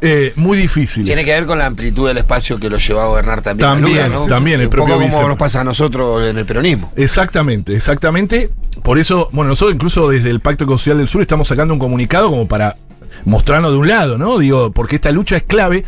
eh, 0.00 0.32
muy 0.36 0.56
difíciles. 0.58 1.06
Tiene 1.06 1.24
que 1.24 1.32
ver 1.32 1.46
con 1.46 1.58
la 1.58 1.66
amplitud 1.66 2.06
del 2.06 2.18
espacio 2.18 2.58
que 2.60 2.70
lo 2.70 2.78
lleva 2.78 3.04
a 3.04 3.06
gobernar 3.08 3.42
también. 3.42 3.68
También, 3.68 3.98
a 3.98 4.06
Lula, 4.08 4.18
¿no? 4.18 4.26
también, 4.26 4.60
el 4.60 4.66
Un 4.66 4.70
propio 4.70 4.94
poco 4.98 5.10
como 5.10 5.28
nos 5.28 5.36
pasa 5.36 5.62
a 5.62 5.64
nosotros 5.64 6.22
en 6.28 6.38
el 6.38 6.44
peronismo. 6.46 6.92
Exactamente, 6.94 7.74
exactamente. 7.74 8.50
Por 8.82 8.98
eso, 8.98 9.28
bueno, 9.32 9.48
nosotros 9.48 9.74
incluso 9.74 10.08
desde 10.08 10.30
el 10.30 10.40
Pacto 10.40 10.66
Social 10.66 10.98
del 10.98 11.08
Sur 11.08 11.22
estamos 11.22 11.48
sacando 11.48 11.74
un 11.74 11.80
comunicado 11.80 12.28
como 12.30 12.46
para 12.46 12.76
mostrarnos 13.24 13.72
de 13.72 13.78
un 13.78 13.88
lado, 13.88 14.18
¿no? 14.18 14.38
Digo, 14.38 14.70
porque 14.70 14.96
esta 14.96 15.10
lucha 15.10 15.36
es 15.38 15.42
clave. 15.42 15.84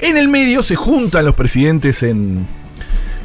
En 0.00 0.16
el 0.16 0.26
medio 0.28 0.62
se 0.64 0.74
juntan 0.74 1.24
los 1.26 1.34
presidentes 1.36 2.02
en. 2.02 2.63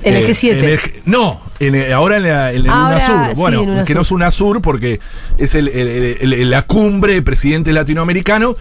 En 0.04 0.16
el 0.16 0.24
eh, 0.24 0.30
G7. 0.30 0.58
en 0.60 0.66
el 0.66 0.80
G- 0.80 0.92
no, 1.06 1.42
en 1.60 1.92
ahora 1.92 2.18
en, 2.18 2.24
la, 2.24 2.52
en 2.52 2.58
el 2.58 2.70
Ahora, 2.70 2.96
UNASUR. 2.98 3.28
sí, 3.36 3.40
Bueno, 3.42 3.62
en 3.64 3.70
UNASUR. 3.70 3.88
que 3.88 3.94
no 3.96 4.02
es 4.02 4.12
UNASUR 4.12 4.62
porque 4.62 5.00
es 5.38 5.56
el- 5.56 5.68
el- 5.68 5.88
el- 6.22 6.34
el- 6.34 6.50
la 6.50 6.62
cumbre 6.64 7.14
de 7.14 7.22
presidentes 7.22 7.74
latinoamericanos. 7.74 8.56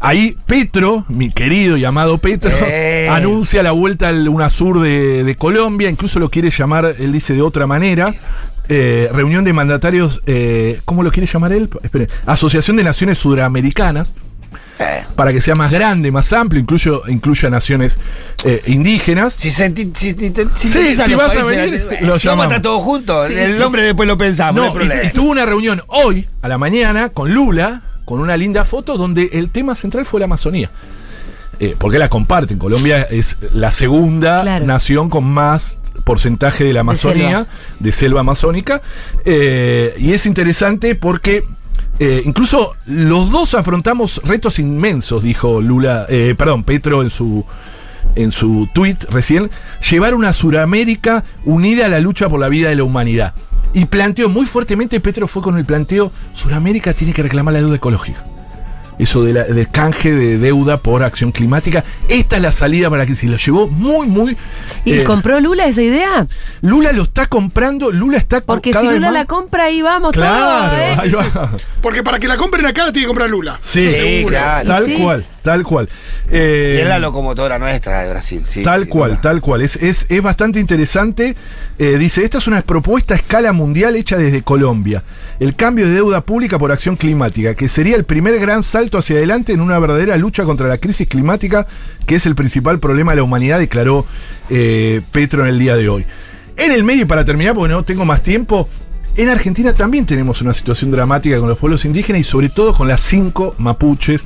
Ahí 0.00 0.36
Petro, 0.46 1.04
mi 1.08 1.30
querido 1.30 1.76
y 1.76 1.84
amado 1.84 2.18
Petro, 2.18 2.50
Eh. 2.66 3.08
anuncia 3.10 3.62
la 3.62 3.70
vuelta 3.70 4.08
al 4.08 4.28
UNASUR 4.28 4.80
de, 4.80 5.22
de 5.22 5.34
Colombia, 5.36 5.88
incluso 5.88 6.18
lo 6.18 6.28
quiere 6.28 6.50
llamar, 6.50 6.96
él 6.98 7.12
dice 7.12 7.34
de 7.34 7.42
otra 7.42 7.66
manera. 7.66 8.12
eh, 8.68 9.08
reunión 9.12 9.44
de 9.44 9.52
mandatarios, 9.52 10.22
eh, 10.24 10.80
¿cómo 10.84 11.02
lo 11.02 11.10
quiere 11.10 11.28
llamar 11.30 11.52
él? 11.52 11.68
Asociación 12.26 12.76
de 12.76 12.84
Naciones 12.84 13.18
Sudamericanas, 13.18 14.12
para 15.14 15.32
que 15.32 15.40
sea 15.40 15.54
más 15.54 15.70
grande, 15.70 16.10
más 16.10 16.32
amplio, 16.32 16.60
incluyo, 16.60 17.02
incluya 17.06 17.48
naciones 17.50 17.96
eh, 18.44 18.62
indígenas. 18.66 19.34
Si, 19.34 19.50
senti- 19.50 19.92
si, 19.94 20.12
si, 20.12 20.14
si, 20.14 20.32
Sí, 20.56 20.68
sintetizan 20.68 21.06
si 21.06 21.10
los 21.12 21.20
vas 21.22 21.36
a 21.36 21.44
venir, 21.44 21.84
latino- 21.84 22.00
lo 22.00 22.06
Vamos 22.08 22.24
a 22.24 22.28
llamamos. 22.28 22.46
estar 22.46 22.62
todos 22.62 22.82
juntos. 22.82 23.26
Sí, 23.28 23.34
el 23.34 23.52
sí, 23.54 23.58
nombre 23.60 23.82
después 23.82 24.08
lo 24.08 24.18
pensamos. 24.18 24.54
No, 24.56 24.62
No, 24.62 24.66
hay 24.68 24.74
problema. 24.76 25.02
y, 25.04 25.06
y 25.06 25.10
tuvo 25.10 25.30
una 25.30 25.46
reunión 25.46 25.82
hoy, 25.88 26.28
a 26.40 26.48
la 26.48 26.58
mañana, 26.58 27.10
con 27.10 27.32
Lula, 27.32 27.82
con 28.04 28.18
una 28.20 28.36
linda 28.36 28.64
foto 28.64 28.96
donde 28.96 29.30
el 29.34 29.50
tema 29.50 29.74
central 29.76 30.04
fue 30.06 30.18
la 30.20 30.24
Amazonía. 30.24 30.70
Eh, 31.60 31.76
porque 31.78 31.98
la 31.98 32.08
comparten. 32.08 32.58
Colombia 32.58 33.02
es 33.02 33.36
la 33.52 33.70
segunda 33.70 34.42
Claro. 34.42 34.66
nación 34.66 35.08
con 35.10 35.24
más 35.24 35.78
porcentaje 36.04 36.64
de 36.64 36.72
la 36.72 36.80
Amazonía, 36.80 37.46
de 37.78 37.92
selva, 37.92 38.20
amazónica. 38.20 38.82
Eh, 39.24 39.94
y 39.98 40.12
es 40.12 40.26
interesante 40.26 40.96
porque 40.96 41.44
eh, 41.98 42.22
incluso 42.24 42.74
los 42.86 43.30
dos 43.30 43.54
afrontamos 43.54 44.20
retos 44.24 44.58
inmensos, 44.58 45.22
dijo 45.22 45.60
Lula, 45.60 46.06
eh, 46.08 46.34
perdón, 46.36 46.64
Petro 46.64 47.02
en 47.02 47.10
su 47.10 47.44
en 48.16 48.32
su 48.32 48.68
tweet 48.74 48.96
recién, 49.10 49.50
llevar 49.90 50.14
una 50.14 50.32
Suramérica 50.32 51.24
unida 51.44 51.86
a 51.86 51.88
la 51.88 52.00
lucha 52.00 52.28
por 52.28 52.40
la 52.40 52.48
vida 52.48 52.68
de 52.68 52.76
la 52.76 52.84
humanidad. 52.84 53.34
Y 53.72 53.86
planteó 53.86 54.28
muy 54.28 54.44
fuertemente, 54.44 55.00
Petro 55.00 55.28
fue 55.28 55.42
con 55.42 55.56
el 55.56 55.64
planteo, 55.64 56.12
Suramérica 56.32 56.92
tiene 56.92 57.14
que 57.14 57.22
reclamar 57.22 57.54
la 57.54 57.60
deuda 57.60 57.76
ecológica. 57.76 58.24
Eso 58.98 59.24
de 59.24 59.32
la- 59.32 59.44
del 59.44 59.68
canje 59.70 60.12
de 60.12 60.38
deuda 60.38 60.76
por 60.76 61.02
acción 61.02 61.32
climática. 61.32 61.82
Esta 62.08 62.36
es 62.36 62.42
la 62.42 62.52
salida 62.52 62.88
para 62.90 63.02
la 63.02 63.06
crisis. 63.06 63.28
Lo 63.28 63.36
llevó 63.36 63.66
muy, 63.68 64.06
muy... 64.06 64.36
¿Y 64.84 64.92
eh, 64.92 65.04
compró 65.04 65.40
Lula 65.40 65.66
esa 65.66 65.82
idea? 65.82 66.26
Lula 66.60 66.92
lo 66.92 67.02
está 67.04 67.26
comprando, 67.26 67.90
Lula 67.90 68.18
está... 68.18 68.42
Porque 68.42 68.72
si 68.74 68.86
Lula 68.86 69.10
la 69.10 69.24
compra, 69.24 69.64
ahí 69.64 69.82
vamos 69.82 70.12
Claro, 70.12 70.66
todos. 70.68 70.78
¿eh? 70.78 70.94
ahí 70.98 71.10
va. 71.10 71.52
Porque 71.80 72.02
para 72.02 72.18
que 72.18 72.28
la 72.28 72.36
compren 72.36 72.66
acá 72.66 72.84
la 72.86 72.92
tiene 72.92 73.04
que 73.04 73.08
comprar 73.08 73.30
Lula. 73.30 73.58
Sí, 73.64 74.24
claro. 74.28 74.68
Tal 74.68 74.84
Sí. 74.84 74.94
cual, 75.00 75.24
tal 75.42 75.64
cual. 75.64 75.88
Eh, 76.30 76.76
Y 76.78 76.80
es 76.82 76.88
la 76.88 76.98
locomotora 76.98 77.58
nuestra 77.58 78.02
de 78.02 78.10
Brasil. 78.10 78.42
Sí, 78.46 78.62
Tal 78.62 78.84
sí, 78.84 78.88
cual, 78.88 79.12
no. 79.12 79.20
tal 79.20 79.40
cual. 79.40 79.62
Es, 79.62 79.76
es, 79.76 80.06
es 80.08 80.22
bastante 80.22 80.60
interesante. 80.60 81.36
Eh, 81.78 81.98
dice, 81.98 82.24
esta 82.24 82.38
es 82.38 82.46
una 82.46 82.62
propuesta 82.62 83.14
a 83.14 83.16
escala 83.16 83.52
mundial 83.52 83.96
hecha 83.96 84.16
desde 84.16 84.42
Colombia. 84.42 85.02
El 85.40 85.56
cambio 85.56 85.86
de 85.86 85.92
deuda 85.92 86.20
pública 86.20 86.58
por 86.58 86.72
acción 86.72 86.96
climática, 86.96 87.54
que 87.54 87.68
sería 87.68 87.96
el 87.96 88.04
primer 88.04 88.38
gran 88.38 88.62
salto 88.62 88.98
hacia 88.98 89.16
adelante 89.16 89.52
en 89.52 89.60
una 89.60 89.78
verdadera 89.78 90.16
lucha 90.16 90.44
contra 90.44 90.68
la 90.68 90.78
crisis 90.78 91.08
climática, 91.08 91.66
que 92.06 92.14
es 92.14 92.26
el 92.26 92.34
principal 92.34 92.78
problema 92.78 93.12
de 93.12 93.16
la 93.16 93.22
humanidad, 93.24 93.58
declaró 93.58 94.06
eh, 94.50 95.00
Petro 95.10 95.42
en 95.42 95.48
el 95.48 95.58
día 95.58 95.76
de 95.76 95.88
hoy. 95.88 96.06
En 96.56 96.70
el 96.70 96.84
medio, 96.84 97.02
y 97.02 97.06
para 97.06 97.24
terminar, 97.24 97.54
porque 97.54 97.72
no 97.72 97.82
tengo 97.84 98.04
más 98.04 98.22
tiempo, 98.22 98.68
en 99.16 99.28
Argentina 99.28 99.74
también 99.74 100.06
tenemos 100.06 100.40
una 100.40 100.54
situación 100.54 100.90
dramática 100.90 101.38
con 101.38 101.48
los 101.48 101.58
pueblos 101.58 101.84
indígenas 101.84 102.20
y 102.20 102.24
sobre 102.24 102.48
todo 102.48 102.72
con 102.74 102.88
las 102.88 103.02
cinco 103.02 103.54
mapuches 103.58 104.22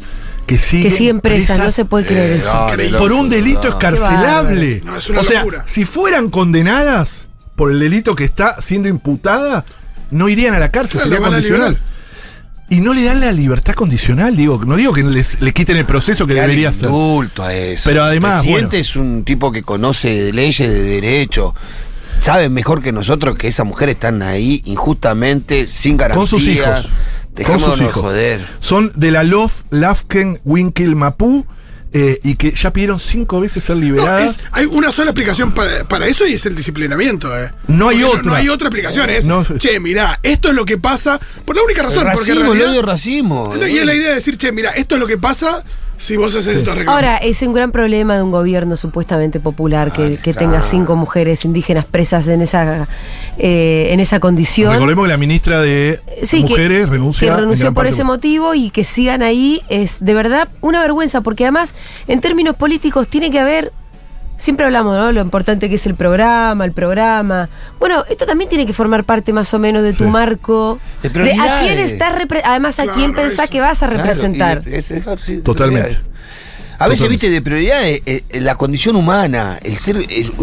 que 0.46 0.58
siguen, 0.58 0.90
Que 0.90 0.96
siguen 0.96 1.20
presas, 1.20 1.58
no 1.58 1.72
se 1.72 1.84
puede 1.84 2.06
creer 2.06 2.32
Eh, 2.32 2.36
eso. 2.36 2.54
no, 2.54 2.68
Increíble. 2.68 2.98
por 2.98 3.12
un 3.12 3.28
delito 3.28 3.62
no. 3.64 3.68
escarcelable. 3.70 4.82
No, 4.84 4.96
es 4.96 5.08
una 5.10 5.20
o 5.20 5.24
sea, 5.24 5.40
locura. 5.40 5.64
si 5.66 5.84
fueran 5.84 6.30
condenadas 6.30 7.24
por 7.56 7.70
el 7.70 7.80
delito 7.80 8.14
que 8.14 8.24
está 8.24 8.60
siendo 8.62 8.88
imputada, 8.88 9.64
no 10.10 10.28
irían 10.28 10.54
a 10.54 10.58
la 10.58 10.70
cárcel, 10.70 11.00
Claro, 11.00 11.08
sería 11.10 11.18
lo 11.18 11.22
van 11.24 11.32
a 11.32 11.36
condicional. 11.36 11.68
liberar. 11.74 11.96
Y 12.68 12.80
no 12.80 12.94
le 12.94 13.04
dan 13.04 13.20
la 13.20 13.30
libertad 13.30 13.74
condicional, 13.74 14.34
digo, 14.36 14.60
no 14.64 14.74
digo 14.76 14.92
que 14.92 15.04
les, 15.04 15.40
le 15.40 15.52
quiten 15.52 15.76
el 15.76 15.84
proceso 15.84 16.26
que 16.26 16.34
debería 16.34 16.72
ser. 16.72 16.88
a 16.88 17.54
eso. 17.54 17.88
Pero 17.88 18.02
además, 18.02 18.34
El 18.36 18.40
presidente 18.40 18.66
bueno. 18.76 18.80
es 18.80 18.96
un 18.96 19.24
tipo 19.24 19.52
que 19.52 19.62
conoce 19.62 20.08
de 20.24 20.32
leyes, 20.32 20.68
de 20.68 20.80
derecho. 20.82 21.54
Sabe 22.18 22.48
mejor 22.48 22.82
que 22.82 22.90
nosotros 22.92 23.36
que 23.36 23.46
esas 23.46 23.66
mujeres 23.66 23.94
están 23.96 24.20
ahí 24.22 24.62
injustamente, 24.64 25.66
sin 25.68 25.96
garantía. 25.96 26.18
Con 26.18 26.26
sus 26.26 26.46
hijos. 26.48 26.88
Con 27.44 27.58
sus 27.60 27.78
de 27.78 27.84
hijos. 27.86 28.02
joder. 28.02 28.46
Son 28.60 28.92
de 28.94 29.10
la 29.10 29.22
Lof, 29.24 29.62
Lafken, 29.70 30.40
Winkel, 30.44 30.96
Mapú, 30.96 31.46
eh, 31.92 32.20
y 32.24 32.34
que 32.34 32.50
ya 32.50 32.72
pidieron 32.72 33.00
cinco 33.00 33.40
veces 33.40 33.64
ser 33.64 33.76
No, 33.76 33.82
liberadas. 33.82 34.36
es- 34.36 34.44
hay 34.52 34.66
una 34.66 34.92
sola 34.92 35.10
explicación 35.12 35.52
para, 35.52 35.84
para 35.84 36.06
eso 36.06 36.26
y 36.26 36.34
es 36.34 36.44
el 36.44 36.54
disciplinamiento. 36.54 37.34
Eh. 37.42 37.50
No 37.68 37.88
hay 37.88 38.00
Porque 38.00 38.16
otra. 38.18 38.30
No, 38.30 38.34
hay 38.36 38.48
otra 38.48 38.68
explicación. 38.68 39.08
Es, 39.08 39.26
No. 39.26 39.44
che, 39.58 39.80
mirá, 39.80 40.18
esto 40.22 40.48
es 40.48 40.54
lo 40.54 40.64
que 40.64 40.76
pasa. 40.78 41.18
Por 41.44 41.56
la 41.56 41.62
única 41.62 41.80
El 41.82 41.86
razón, 41.88 42.04
porque 42.12 42.30
en 42.32 42.36
racismo, 42.38 42.40
el 42.52 42.58
realidad. 42.58 42.70
odio 42.70 42.82
racismo. 42.82 43.54
No, 43.56 43.66
y 43.66 43.78
es 43.78 43.86
la 43.86 43.94
idea 43.94 44.08
de 44.10 44.14
decir, 44.16 44.36
che, 44.36 44.52
mira, 44.52 44.70
esto 44.72 44.96
es 44.96 45.00
lo 45.00 45.06
que 45.06 45.16
pasa 45.16 45.64
Vos 46.18 46.36
haces. 46.36 46.64
Ahora, 46.86 47.16
es 47.16 47.40
un 47.42 47.52
gran 47.54 47.72
problema 47.72 48.16
de 48.16 48.22
un 48.22 48.30
gobierno 48.30 48.76
supuestamente 48.76 49.40
popular 49.40 49.92
que, 49.92 50.04
Ah, 50.04 50.22
que 50.22 50.32
claro. 50.32 50.38
tenga 50.38 50.62
cinco 50.62 50.94
mujeres 50.94 51.44
indígenas 51.44 51.84
presas 51.86 52.28
en 52.28 52.42
esa, 52.42 52.86
eh, 53.38 53.88
en 53.90 54.00
esa 54.00 54.20
condición. 54.20 54.72
Recordemos 54.72 55.04
que 55.04 55.08
la 55.08 55.16
ministra 55.16 55.60
de 55.60 56.00
Sí, 56.22 56.42
que- 56.44 56.50
Mujeres 56.50 56.88
renuncia. 56.88 57.26
que 57.28 57.32
en 57.32 57.40
renunció 57.40 57.66
por 57.68 57.74
parte 57.84 57.90
ese 57.90 58.04
motivo 58.04 58.54
y 58.54 58.70
que 58.70 58.84
sigan 58.84 59.22
ahí 59.22 59.62
es 59.68 59.96
de 60.04 60.14
verdad 60.14 60.48
una 60.60 60.80
vergüenza, 60.80 61.22
porque 61.22 61.44
además, 61.44 61.74
en 62.08 62.20
términos 62.20 62.56
políticos, 62.56 63.08
tiene 63.08 63.30
que 63.30 63.40
haber. 63.40 63.72
Siempre 64.36 64.66
hablamos, 64.66 64.94
¿no? 64.96 65.12
Lo 65.12 65.20
importante 65.22 65.68
que 65.68 65.76
es 65.76 65.86
el 65.86 65.94
programa, 65.94 66.64
el 66.64 66.72
programa. 66.72 67.48
Bueno, 67.78 68.04
esto 68.08 68.26
también 68.26 68.50
tiene 68.50 68.66
que 68.66 68.72
formar 68.74 69.04
parte 69.04 69.32
más 69.32 69.52
o 69.54 69.58
menos 69.58 69.82
de 69.82 69.92
tu 69.92 70.04
Sí. 70.04 70.10
marco. 70.10 70.78
De 71.02 71.08
a 71.08 71.12
prioridades. 71.12 71.60
quién 71.60 71.78
estás 71.78 72.14
además 72.44 72.78
a 72.78 72.82
Claro, 72.84 72.98
quién 72.98 73.12
pensás 73.14 73.44
eso. 73.44 73.52
que 73.52 73.60
vas 73.60 73.82
a 73.82 73.86
representar. 73.86 74.62
y 74.66 74.70
de- 74.70 74.78
es 74.78 74.88
dejar, 74.88 75.18
sí, 75.18 75.36
de 75.36 75.40
Totalmente. 75.42 75.98
A 76.78 76.88
veces, 76.88 77.04
Totalmente. 77.04 77.08
viste, 77.08 77.30
de 77.30 77.40
prioridades, 77.40 78.02
eh, 78.04 78.24
eh, 78.28 78.40
la 78.42 78.54
condición 78.56 78.96
humana, 78.96 79.58
el 79.62 79.78
ser, 79.78 79.96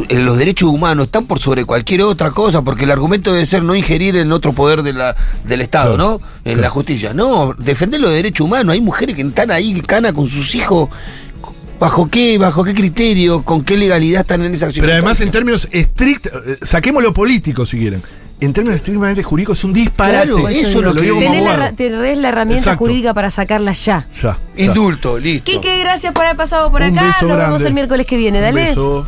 los 0.09 0.39
derechos 0.39 0.67
humanos 0.69 1.05
están 1.05 1.27
por 1.27 1.37
sobre 1.37 1.63
cualquier 1.63 2.01
otra 2.01 2.31
cosa, 2.31 2.63
porque 2.63 2.85
el 2.85 2.91
argumento 2.91 3.31
debe 3.31 3.45
ser 3.45 3.61
no 3.61 3.75
ingerir 3.75 4.15
en 4.15 4.31
otro 4.31 4.51
poder 4.53 4.81
de 4.81 4.93
la, 4.93 5.15
del 5.43 5.61
Estado, 5.61 5.93
Claro, 5.95 6.19
¿no? 6.19 6.27
En 6.43 6.59
la 6.59 6.71
justicia. 6.71 7.13
No, 7.13 7.53
defender 7.59 8.01
los 8.01 8.09
derechos 8.09 8.45
humanos. 8.45 8.73
Hay 8.73 8.81
mujeres 8.81 9.15
que 9.15 9.21
están 9.21 9.51
ahí, 9.51 9.79
cana 9.81 10.11
con 10.11 10.27
sus 10.27 10.55
hijos. 10.55 10.89
¿Bajo 11.83 12.09
qué? 12.09 12.37
¿Bajo 12.37 12.63
qué 12.63 12.73
criterio? 12.73 13.43
¿Con 13.43 13.65
qué 13.65 13.75
legalidad 13.75 14.21
están 14.21 14.41
en 14.41 14.53
esa 14.53 14.69
Pero 14.69 14.93
además, 14.93 15.19
en 15.19 15.31
términos 15.31 15.67
estrictos, 15.69 16.31
eh, 16.47 16.57
saquemos 16.61 17.03
lo 17.03 17.13
político 17.13 17.65
si 17.65 17.77
quieren. 17.77 18.01
En 18.39 18.53
términos 18.53 18.77
estrictamente 18.77 19.21
jurídicos, 19.21 19.57
es 19.57 19.65
un 19.65 19.73
disparate. 19.73 20.27
Claro, 20.27 20.47
eso 20.47 20.79
es 20.79 20.85
lo 20.85 20.95
que 20.95 21.01
digo 21.01 21.19
Tenés 21.19 21.43
la, 21.43 21.73
tenés 21.73 22.23
herramienta 22.23 22.61
Exacto. 22.61 22.77
jurídica 22.79 23.13
para 23.13 23.29
sacarla 23.31 23.73
ya. 23.73 24.07
Ya. 24.21 24.37
Indulto, 24.55 25.19
listo. 25.19 25.43
Quique, 25.51 25.77
gracias 25.79 26.13
por 26.13 26.23
haber 26.23 26.37
pasado 26.37 26.71
por 26.71 26.83
Un 26.83 26.97
acá. 26.97 27.07
beso 27.07 27.27
Nos 27.27 27.37
vemos 27.37 27.61
el 27.63 27.73
miércoles 27.73 28.07
que 28.07 28.15
viene. 28.15 28.37
Un 28.37 28.45
Dale. 28.45 28.65
beso. 28.69 29.05